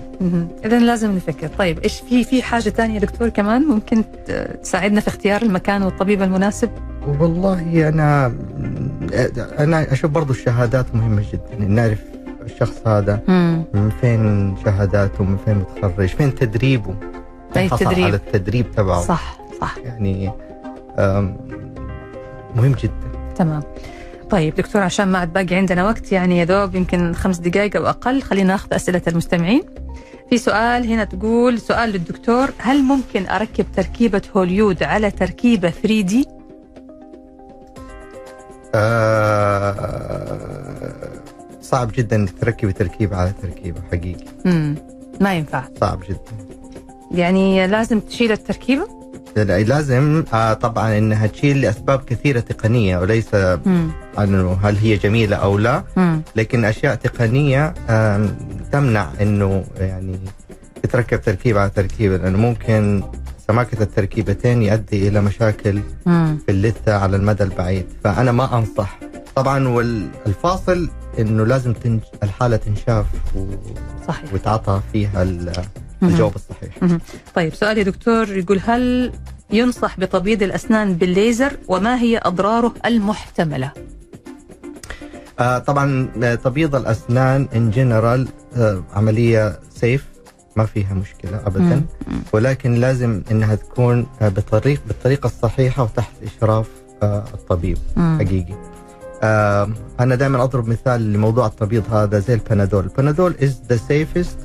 اذا 0.64 0.78
لازم 0.78 1.16
نفكر. 1.16 1.48
طيب 1.58 1.78
إيش 1.78 2.00
في 2.00 2.24
في 2.24 2.42
حاجة 2.42 2.70
ثانية 2.70 2.98
دكتور 2.98 3.28
كمان 3.28 3.62
ممكن 3.62 4.04
تساعدنا 4.62 5.00
في 5.00 5.08
اختيار 5.08 5.42
المكان 5.42 5.82
والطبيب 5.82 6.22
المناسب؟ 6.22 6.70
والله 7.20 7.88
أنا 7.88 8.32
أنا 9.58 9.92
أشوف 9.92 10.10
برضو 10.10 10.32
الشهادات 10.32 10.94
مهمة 10.94 11.24
جدا. 11.32 11.66
إن 11.66 11.70
نعرف 11.70 12.02
الشخص 12.44 12.86
هذا 12.86 13.20
مم. 13.28 13.64
من 13.74 13.90
فين 14.00 14.54
شهاداته 14.64 15.24
من 15.24 15.36
فين 15.44 15.54
متخرج 15.54 16.08
فين 16.08 16.34
تدريبه. 16.34 16.94
حصل 17.56 17.78
تدريب. 17.78 18.04
على 18.04 18.16
التدريب 18.16 18.70
تبعه. 18.76 19.00
صح 19.00 19.38
صح. 19.60 19.76
يعني 19.84 20.30
مهم 22.56 22.72
جدا. 22.82 22.92
تمام. 23.36 23.62
طيب 24.30 24.54
دكتور 24.54 24.82
عشان 24.82 25.08
ما 25.08 25.18
عاد 25.18 25.32
باقي 25.32 25.54
عندنا 25.54 25.84
وقت 25.84 26.12
يعني 26.12 26.38
يا 26.38 26.44
دوب 26.44 26.74
يمكن 26.74 27.14
خمس 27.14 27.38
دقائق 27.38 27.76
أو 27.76 27.86
أقل. 27.86 28.22
خلينا 28.22 28.48
نأخذ 28.48 28.74
أسئلة 28.74 29.02
المستمعين. 29.08 29.62
في 30.30 30.38
سؤال 30.38 30.86
هنا 30.86 31.04
تقول 31.04 31.60
سؤال 31.60 31.88
للدكتور 31.90 32.50
هل 32.58 32.82
ممكن 32.82 33.26
أركب 33.26 33.66
تركيبة 33.76 34.22
هوليود 34.36 34.82
على 34.82 35.10
تركيبة 35.10 35.70
3 35.70 36.00
دي؟ 36.00 36.26
آه، 38.74 40.28
صعب 41.62 41.92
جدا 41.96 42.16
إنك 42.16 42.30
تركبي 42.40 42.72
تركيبة 42.72 43.16
على 43.16 43.32
تركيبة 43.42 43.80
حقيقي. 43.92 44.24
امم 44.46 44.74
ما 45.20 45.34
ينفع. 45.34 45.64
صعب 45.80 46.00
جدا. 46.08 46.46
يعني 47.10 47.66
لازم 47.66 48.00
تشيل 48.00 48.32
التركيبة؟ 48.32 48.88
لازم 49.36 50.24
آه، 50.34 50.52
طبعا 50.52 50.98
إنها 50.98 51.26
تشيل 51.26 51.60
لأسباب 51.60 52.04
كثيرة 52.04 52.40
تقنية 52.40 52.98
وليس 52.98 53.34
أنه 54.18 54.58
هل 54.62 54.76
هي 54.76 54.96
جميلة 54.96 55.36
أو 55.36 55.58
لا 55.58 55.84
امم 55.98 56.22
لكن 56.36 56.64
أشياء 56.64 56.94
تقنية 56.94 57.74
تمنع 58.72 59.08
إنه 59.20 59.64
يعني 59.78 60.18
تتركب 60.82 61.20
تركيبه 61.20 61.60
على 61.60 61.70
تركيبه 61.70 62.16
لأنه 62.16 62.38
ممكن 62.38 63.02
سماكة 63.48 63.82
التركيبتين 63.82 64.62
يؤدي 64.62 65.08
إلى 65.08 65.20
مشاكل 65.20 65.80
امم 66.06 66.38
في 66.46 66.52
اللثة 66.52 66.94
على 66.98 67.16
المدى 67.16 67.42
البعيد. 67.44 67.86
فأنا 68.04 68.32
ما 68.32 68.58
أنصح. 68.58 68.98
طبعا 69.36 69.68
والفاصل 69.68 70.88
إنه 71.18 71.46
لازم 71.46 71.72
تنج... 71.72 72.00
الحالة 72.22 72.56
تنشاف 72.56 73.06
و... 73.36 73.44
صحيح. 74.08 74.34
وتعطى 74.34 74.80
فيها 74.92 75.22
ال- 75.22 75.52
الجواب 76.02 76.32
الصحيح. 76.34 76.98
طيب 77.34 77.54
سؤال 77.54 77.78
يا 77.78 77.82
دكتور 77.82 78.36
يقول 78.36 78.60
هل 78.64 79.12
ينصح 79.50 80.00
بتبييض 80.00 80.42
الأسنان 80.42 80.92
بالليزر؟ 80.94 81.56
وما 81.68 82.00
هي 82.00 82.20
أضراره 82.22 82.74
المحتملة؟ 82.86 83.70
آه 85.40 85.58
طبعا 85.58 86.08
آه، 86.22 86.34
تبييض 86.34 86.74
الأسنان 86.76 87.48
ان 87.54 87.70
جنرال 87.70 88.28
آه 88.56 88.82
عملية 88.94 89.60
سيف 89.74 90.04
ما 90.56 90.64
فيها 90.64 90.94
مشكلة 90.94 91.40
ابدا. 91.46 91.82
مم. 92.06 92.18
ولكن 92.32 92.74
لازم 92.74 93.22
إنها 93.30 93.54
تكون 93.54 94.06
آه، 94.22 94.28
بطريق 94.28 94.80
بالطريقة 94.86 95.26
الصحيحة 95.26 95.82
وتحت 95.82 96.12
إشراف 96.24 96.68
آه 97.02 97.24
الطبيب. 97.34 97.78
مم. 97.96 98.18
حقيقي. 98.20 98.54
آه 99.22 99.70
أنا 100.00 100.14
دائما 100.14 100.42
أضرب 100.42 100.68
مثال 100.68 101.12
لموضوع 101.12 101.46
التبييض 101.46 101.94
هذا 101.94 102.18
زي 102.18 102.34
البنادول. 102.34 102.84
البنادول 102.84 103.34
is 103.42 103.60
the 103.68 103.76
safest 103.76 104.38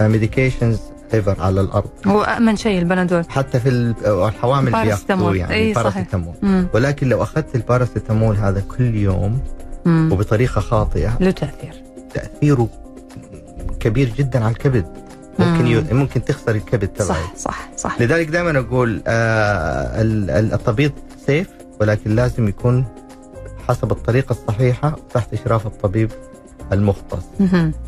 medications 0.00 0.78
ever 1.14 1.36
على 1.42 1.60
الأرض 1.60 1.90
هو 2.06 2.22
امن 2.22 2.56
شيء 2.56 2.78
البنادول 2.78 3.24
حتى 3.28 3.60
في 3.60 3.68
ال- 3.68 3.94
الحوامل 4.06 4.72
باراسيتامول. 4.72 5.36
يعني 5.36 5.54
أي. 5.54 5.72
باراسيتامول. 5.72 6.34
ولكن 6.74 7.08
لو 7.08 7.22
أخذت 7.22 7.54
الباراسيتامول 7.54 8.36
هذا 8.36 8.60
كل 8.76 8.94
يوم 8.96 9.40
مم. 9.84 10.12
وبطريقة 10.12 10.60
خاطئة 10.60 11.16
له 11.20 11.30
تأثير 11.30 11.82
تأثيره 12.14 12.68
كبير 13.80 14.08
جدا 14.18 14.44
على 14.44 14.52
الكبد 14.52 14.86
ممكن 15.38 15.64
مم. 15.64 15.66
ي... 15.90 15.94
ممكن 15.94 16.24
تخسر 16.24 16.54
الكبد 16.54 16.88
تبعك 16.88 17.08
صح 17.08 17.32
صح 17.36 17.68
صح 17.76 18.00
لذلك 18.00 18.28
دائما 18.28 18.58
أقول 18.58 19.02
آه 19.06 20.00
ال- 20.02 20.30
ال- 20.30 20.52
التبييض 20.54 20.92
سيف 21.26 21.48
ولكن 21.80 22.14
لازم 22.14 22.48
يكون 22.48 22.84
حسب 23.68 23.92
الطريقة 23.92 24.30
الصحيحة 24.32 24.96
تحت 25.14 25.32
إشراف 25.34 25.66
الطبيب 25.66 26.10
المختص. 26.72 27.24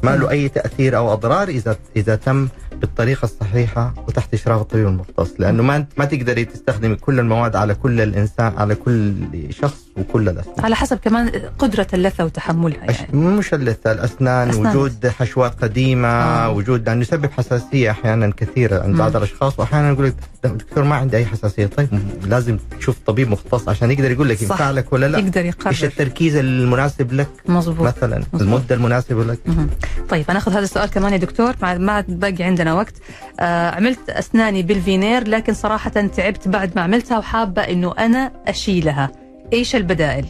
ما 0.02 0.16
له 0.16 0.30
أي 0.30 0.48
تأثير 0.48 0.96
أو 0.96 1.12
أضرار 1.12 1.48
اذا 1.48 1.76
إذا 1.96 2.16
تم 2.16 2.48
بالطريقة 2.80 3.24
الصحيحة 3.24 3.94
وتحت 4.08 4.34
إشراف 4.34 4.60
الطبيب 4.60 4.86
المختص 4.86 5.30
لأنه 5.38 5.62
ما 5.62 5.86
ما 5.98 6.04
تقدري 6.04 6.44
تستخدمي 6.44 6.96
كل 6.96 7.18
المواد 7.20 7.56
على 7.56 7.74
كل 7.74 8.00
الانسان 8.00 8.52
على 8.56 8.74
كل 8.74 9.14
شخص 9.50 9.84
وكل 9.96 10.28
الأسنان 10.28 10.64
على 10.64 10.76
حسب 10.76 10.98
كمان 10.98 11.28
قدرة 11.58 11.86
اللثة 11.94 12.24
وتحملها 12.24 12.84
يعني 12.90 13.16
مش 13.16 13.54
اللثة 13.54 13.92
الأسنان 13.92 14.48
أسنان. 14.48 14.76
وجود 14.76 15.06
حشوات 15.08 15.62
قديمة 15.62 16.08
آه. 16.08 16.50
وجود 16.50 16.88
لأنه 16.88 17.00
يسبب 17.00 17.30
حساسية 17.30 17.90
أحيانا 17.90 18.32
كثيرة 18.36 18.82
عند 18.82 18.96
بعض 18.96 19.10
مم. 19.10 19.16
الأشخاص 19.16 19.58
وأحيانا 19.58 19.90
يقول 19.90 20.06
لك 20.06 20.14
دكتور 20.44 20.84
ما 20.84 20.94
عندي 20.96 21.16
أي 21.16 21.26
حساسية 21.26 21.66
طيب 21.66 21.88
لازم 22.26 22.58
تشوف 22.78 22.96
طبيب 23.06 23.30
مختص 23.30 23.68
عشان 23.68 23.90
يقدر 23.90 24.10
يقول 24.10 24.28
لك. 24.28 24.42
ينفع 24.42 24.70
لك 24.70 24.92
ولا 24.92 25.06
لا 25.08 25.18
يقدر 25.18 25.40
إيش 25.40 25.54
يقرر 25.54 25.76
التركيز 25.82 26.36
المناسب 26.36 27.12
لك 27.12 27.28
مظبوط 27.48 27.86
مثلا 27.86 28.18
مظبوط. 28.18 28.40
المدة 28.42 28.74
المناسبة 28.74 29.24
لك 29.24 29.38
مهم. 29.46 29.68
طيب 30.08 30.24
هناخذ 30.30 30.52
هذا 30.52 30.64
السؤال 30.64 30.90
كمان 30.90 31.12
يا 31.12 31.18
دكتور 31.18 31.54
ما 31.62 31.78
ما 31.78 32.04
باقي 32.08 32.44
عندنا 32.44 32.74
وقت 32.74 32.94
آه 33.40 33.70
عملت 33.70 34.10
أسناني 34.10 34.62
بالفينير 34.62 35.28
لكن 35.28 35.54
صراحة 35.54 35.90
تعبت 35.90 36.48
بعد 36.48 36.72
ما 36.76 36.82
عملتها 36.82 37.18
وحابة 37.18 37.62
إنه 37.62 37.94
أنا 37.98 38.32
أشيلها 38.48 39.10
إيش 39.52 39.76
البدائل؟ 39.76 40.26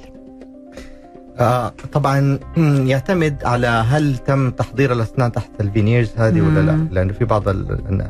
آه 1.38 1.72
طبعا 1.92 2.38
مم، 2.56 2.86
يعتمد 2.86 3.44
على 3.44 3.66
هل 3.66 4.16
تم 4.18 4.50
تحضير 4.50 4.92
الأسنان 4.92 5.32
تحت 5.32 5.50
ال 5.61 5.67
veneers 5.67 6.11
هذه 6.16 6.40
ولا 6.40 6.60
لا 6.60 6.72
مم. 6.72 6.88
لأنه 6.92 7.12
في 7.12 7.24
بعض 7.24 7.48
ال- 7.48 8.06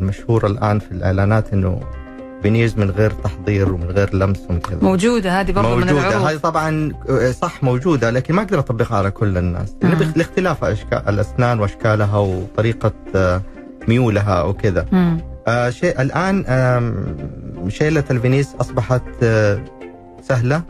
المشهور 0.00 0.46
الآن 0.46 0.78
في 0.78 0.92
الإعلانات 0.92 1.52
إنه 1.52 1.80
veneers 2.42 2.76
من 2.78 2.90
غير 2.90 3.10
تحضير 3.10 3.72
ومن 3.72 3.84
غير 3.90 4.16
لمس 4.16 4.40
ومن 4.50 4.60
كذا 4.60 4.78
موجودة 4.82 5.40
هذه 5.40 5.52
برضه 5.52 5.68
من 5.76 5.86
موجودة 5.86 6.08
العروض 6.08 6.26
هذه 6.26 6.36
طبعا 6.36 6.92
صح 7.32 7.62
موجودة 7.64 8.10
لكن 8.10 8.34
ما 8.34 8.42
أقدر 8.42 8.58
أطبقها 8.58 8.96
على 8.98 9.10
كل 9.10 9.38
الناس 9.38 9.74
مم. 9.82 10.12
لاختلاف 10.16 10.64
أشكال 10.64 11.02
الأسنان 11.08 11.60
وأشكالها 11.60 12.18
وطريقة 12.18 12.92
آه، 13.14 13.40
ميولها 13.88 14.42
وكذا 14.42 14.86
مم. 14.92 15.20
آه 15.48 15.70
شيء 15.70 16.02
الآن 16.02 16.44
آم، 16.48 16.94
شيلة 17.68 18.04
ال 18.10 18.15
veneers 18.15 18.48
أصبحت 20.22 20.30
آه، 20.30 20.38
سهلة 20.38 20.62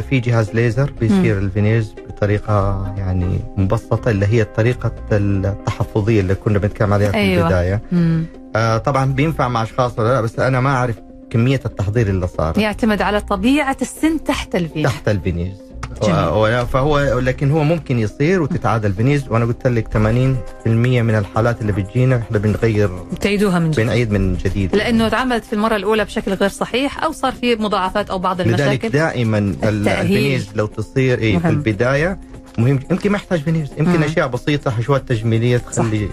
في 0.00 0.20
جهاز 0.20 0.50
ليزر 0.54 0.92
بيشيل 1.00 1.38
ال 1.38 1.45
veneers 1.45 1.94
بطريقة 2.08 2.86
يعني 2.98 3.38
مبسطة 3.56 4.10
اللي 4.10 4.26
هي 4.26 4.42
الطريقة 4.42 4.92
التحفظية 5.12 6.20
اللي 6.20 6.34
كنا 6.34 6.58
بنتكلم 6.58 6.92
عليها 6.92 7.10
في 7.10 7.16
أيوة. 7.16 7.42
البداية. 7.42 7.82
مم. 7.92 8.24
آه 8.56 8.78
طبعا 8.78 9.12
بينفع 9.12 9.48
مع 9.48 9.62
أشخاص 9.62 9.98
ولا 9.98 10.08
لا 10.08 10.20
بس 10.20 10.38
أنا 10.38 10.60
ما 10.60 10.70
أعرف 10.70 10.96
كمية 11.30 11.60
التحضير 11.66 12.06
اللي 12.08 12.26
صار 12.26 12.58
يعتمد 12.58 13.02
على 13.02 13.20
طبيعة 13.20 13.76
السن 13.82 14.24
تحت 14.24 14.56
الفينير. 14.56 14.88
تحت 14.88 15.08
ال 15.08 15.14
veneers 15.14 15.56
جميل. 16.02 16.14
و- 16.16 16.66
فهو 16.66 17.18
لكن 17.18 17.50
هو 17.50 17.64
ممكن 17.64 17.98
يصير 17.98 18.42
وتتعاد 18.42 18.86
ال 18.90 18.95
veneers 18.95 19.28
وأنا 19.28 19.44
قلت 19.44 19.66
لك 19.66 19.88
80% 19.88 21.02
من 21.02 21.14
الحالات 21.14 21.60
اللي 21.60 21.72
بتجينا 21.72 22.16
إحنا 22.16 22.38
بنغير 22.38 22.90
تعيدوها 23.20 23.58
من 23.58 23.70
جديد 23.70 23.84
بنعيد 23.84 24.10
من 24.12 24.36
جديد 24.36 24.76
لأنه 24.76 25.06
اتعملت 25.06 25.44
في 25.44 25.52
المرة 25.52 25.76
الأولى 25.76 26.04
بشكل 26.04 26.32
غير 26.34 26.48
صحيح 26.48 27.04
أو 27.04 27.12
صار 27.12 27.32
في 27.32 27.56
مضاعفات 27.56 28.10
أو 28.10 28.18
بعض 28.18 28.40
لذلك 28.40 28.60
المشاكل 28.60 28.88
دائما 28.88 29.38
ال- 29.38 29.54
التأهيل. 29.64 30.00
ال 30.00 30.06
veneers 30.06 30.48
لو 30.54 30.66
تصير 30.66 31.18
إيه 31.18 31.38
في. 31.38 31.48
البداية 31.48 32.18
مهم 32.58 32.80
يمكن 32.90 33.10
ما 33.10 33.16
يحتاج 33.16 33.40
veneers 33.40 33.68
يمكن. 33.78 34.02
أشياء 34.02 34.26
بسيطة 34.28 34.70
حشوات 34.70 35.08
تجميلية 35.08 35.58
تخلي 35.58 36.08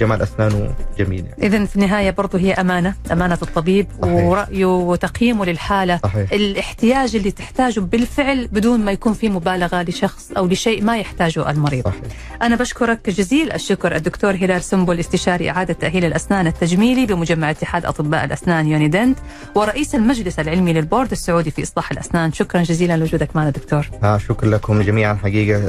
جمال 0.00 0.22
اسنانه 0.22 0.74
جميل 0.98 1.24
يعني. 1.24 1.46
إذا 1.46 1.64
في 1.64 1.76
النهاية 1.76 2.10
برضو 2.10 2.38
هي 2.38 2.52
أمانة 2.52 2.94
أمانة 3.12 3.38
الطبيب 3.42 3.86
صحيح. 4.02 4.14
ورأيه 4.14 4.64
وتقييمه 4.64 5.44
للحالة. 5.44 6.00
صحيح. 6.02 6.32
الاحتياج 6.32 7.16
اللي 7.16 7.30
تحتاجه 7.30 7.80
بالفعل 7.80 8.48
بدون 8.48 8.80
ما 8.80 8.92
يكون 8.92 9.12
في 9.12 9.28
مبالغة 9.28 9.82
لشخص 9.82 10.32
أو 10.36 10.46
لشيء 10.46 10.84
ما 10.84 10.98
يحتاجه 10.98 11.50
المريض. 11.50 11.84
صحيح. 11.84 12.00
أنا 12.42 12.56
بشكرك 12.56 13.10
جزيل 13.10 13.52
الشكر 13.52 13.96
الدكتور 13.96 14.30
هلال 14.30 14.62
سنبل 14.62 15.00
استشاري 15.00 15.50
إعادة 15.50 15.74
تأهيل 15.74 16.04
الأسنان 16.04 16.46
التجميلي 16.46 17.06
بمجمع 17.06 17.50
اتحاد 17.50 17.86
أطباء 17.86 18.24
الأسنان 18.24 18.66
يونيدنت 18.66 19.18
ورئيس 19.54 19.94
المجلس 19.94 20.38
العلمي 20.38 20.72
للبورد 20.72 21.10
السعودي 21.10 21.50
في 21.50 21.62
إصلاح 21.62 21.90
الأسنان. 21.90 22.32
شكرا 22.32 22.62
جزيلا 22.62 22.96
لوجودك 22.96 23.36
معنا 23.36 23.50
دكتور. 23.50 23.88
آه 24.02 24.18
شكرا 24.18 24.48
لكم 24.48 24.82
جميعا. 24.82 25.14
حقيقة 25.14 25.60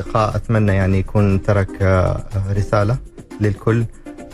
لقاء 0.00 0.36
أتمنى 0.36 0.72
يعني 0.72 0.98
يكون 0.98 1.42
ترك 1.42 1.82
آه 1.82 2.24
رسالة. 2.56 2.96
للكل. 3.42 3.84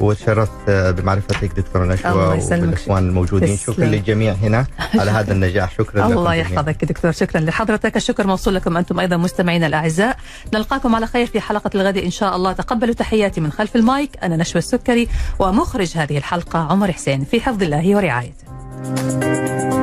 وتشرفت 0.01 0.71
بمعرفتك 0.71 1.53
دكتوره 1.57 1.85
نشوى. 1.85 2.13
والاخوان 2.13 3.09
الموجودين. 3.09 3.57
تسلم. 3.57 3.75
شكرا 3.75 3.85
للجميع 3.85 4.33
هنا 4.33 4.67
على 5.01 5.11
هذا 5.11 5.33
النجاح. 5.33 5.73
شكرا 5.73 6.09
لكم 6.09 6.19
الله. 6.19 6.35
يحفظك 6.35 6.85
دكتور. 6.85 7.13
شكرا 7.13 7.41
لحضرتك. 7.41 7.97
الشكر 7.97 8.27
موصول 8.27 8.55
لكم 8.55 8.77
أنتم 8.77 9.01
أيضا 9.01 9.17
مستمعينا 9.17 9.67
الأعزاء. 9.67 10.17
نلقاكم 10.55 10.95
على 10.95 11.07
خير 11.07 11.27
في 11.27 11.41
حلقة 11.41 11.71
الغد 11.75 11.97
إن 11.97 12.11
شاء 12.11 12.37
الله. 12.37 12.53
تقبلوا 12.53 12.95
تحياتي 12.95 13.41
من 13.41 13.53
خلف 13.53 13.77
المايك. 13.77 14.11
أنا 14.23 14.37
نشوى 14.37 14.59
السكري 14.59 15.09
ومخرج 15.39 15.93
هذه 15.97 16.19
الحلقة 16.19 16.59
عمر 16.59 16.93
حسين. 16.93 17.25
في 17.25 17.41
حفظ 17.41 17.63
الله 17.63 17.97
ورعايته. 17.97 19.78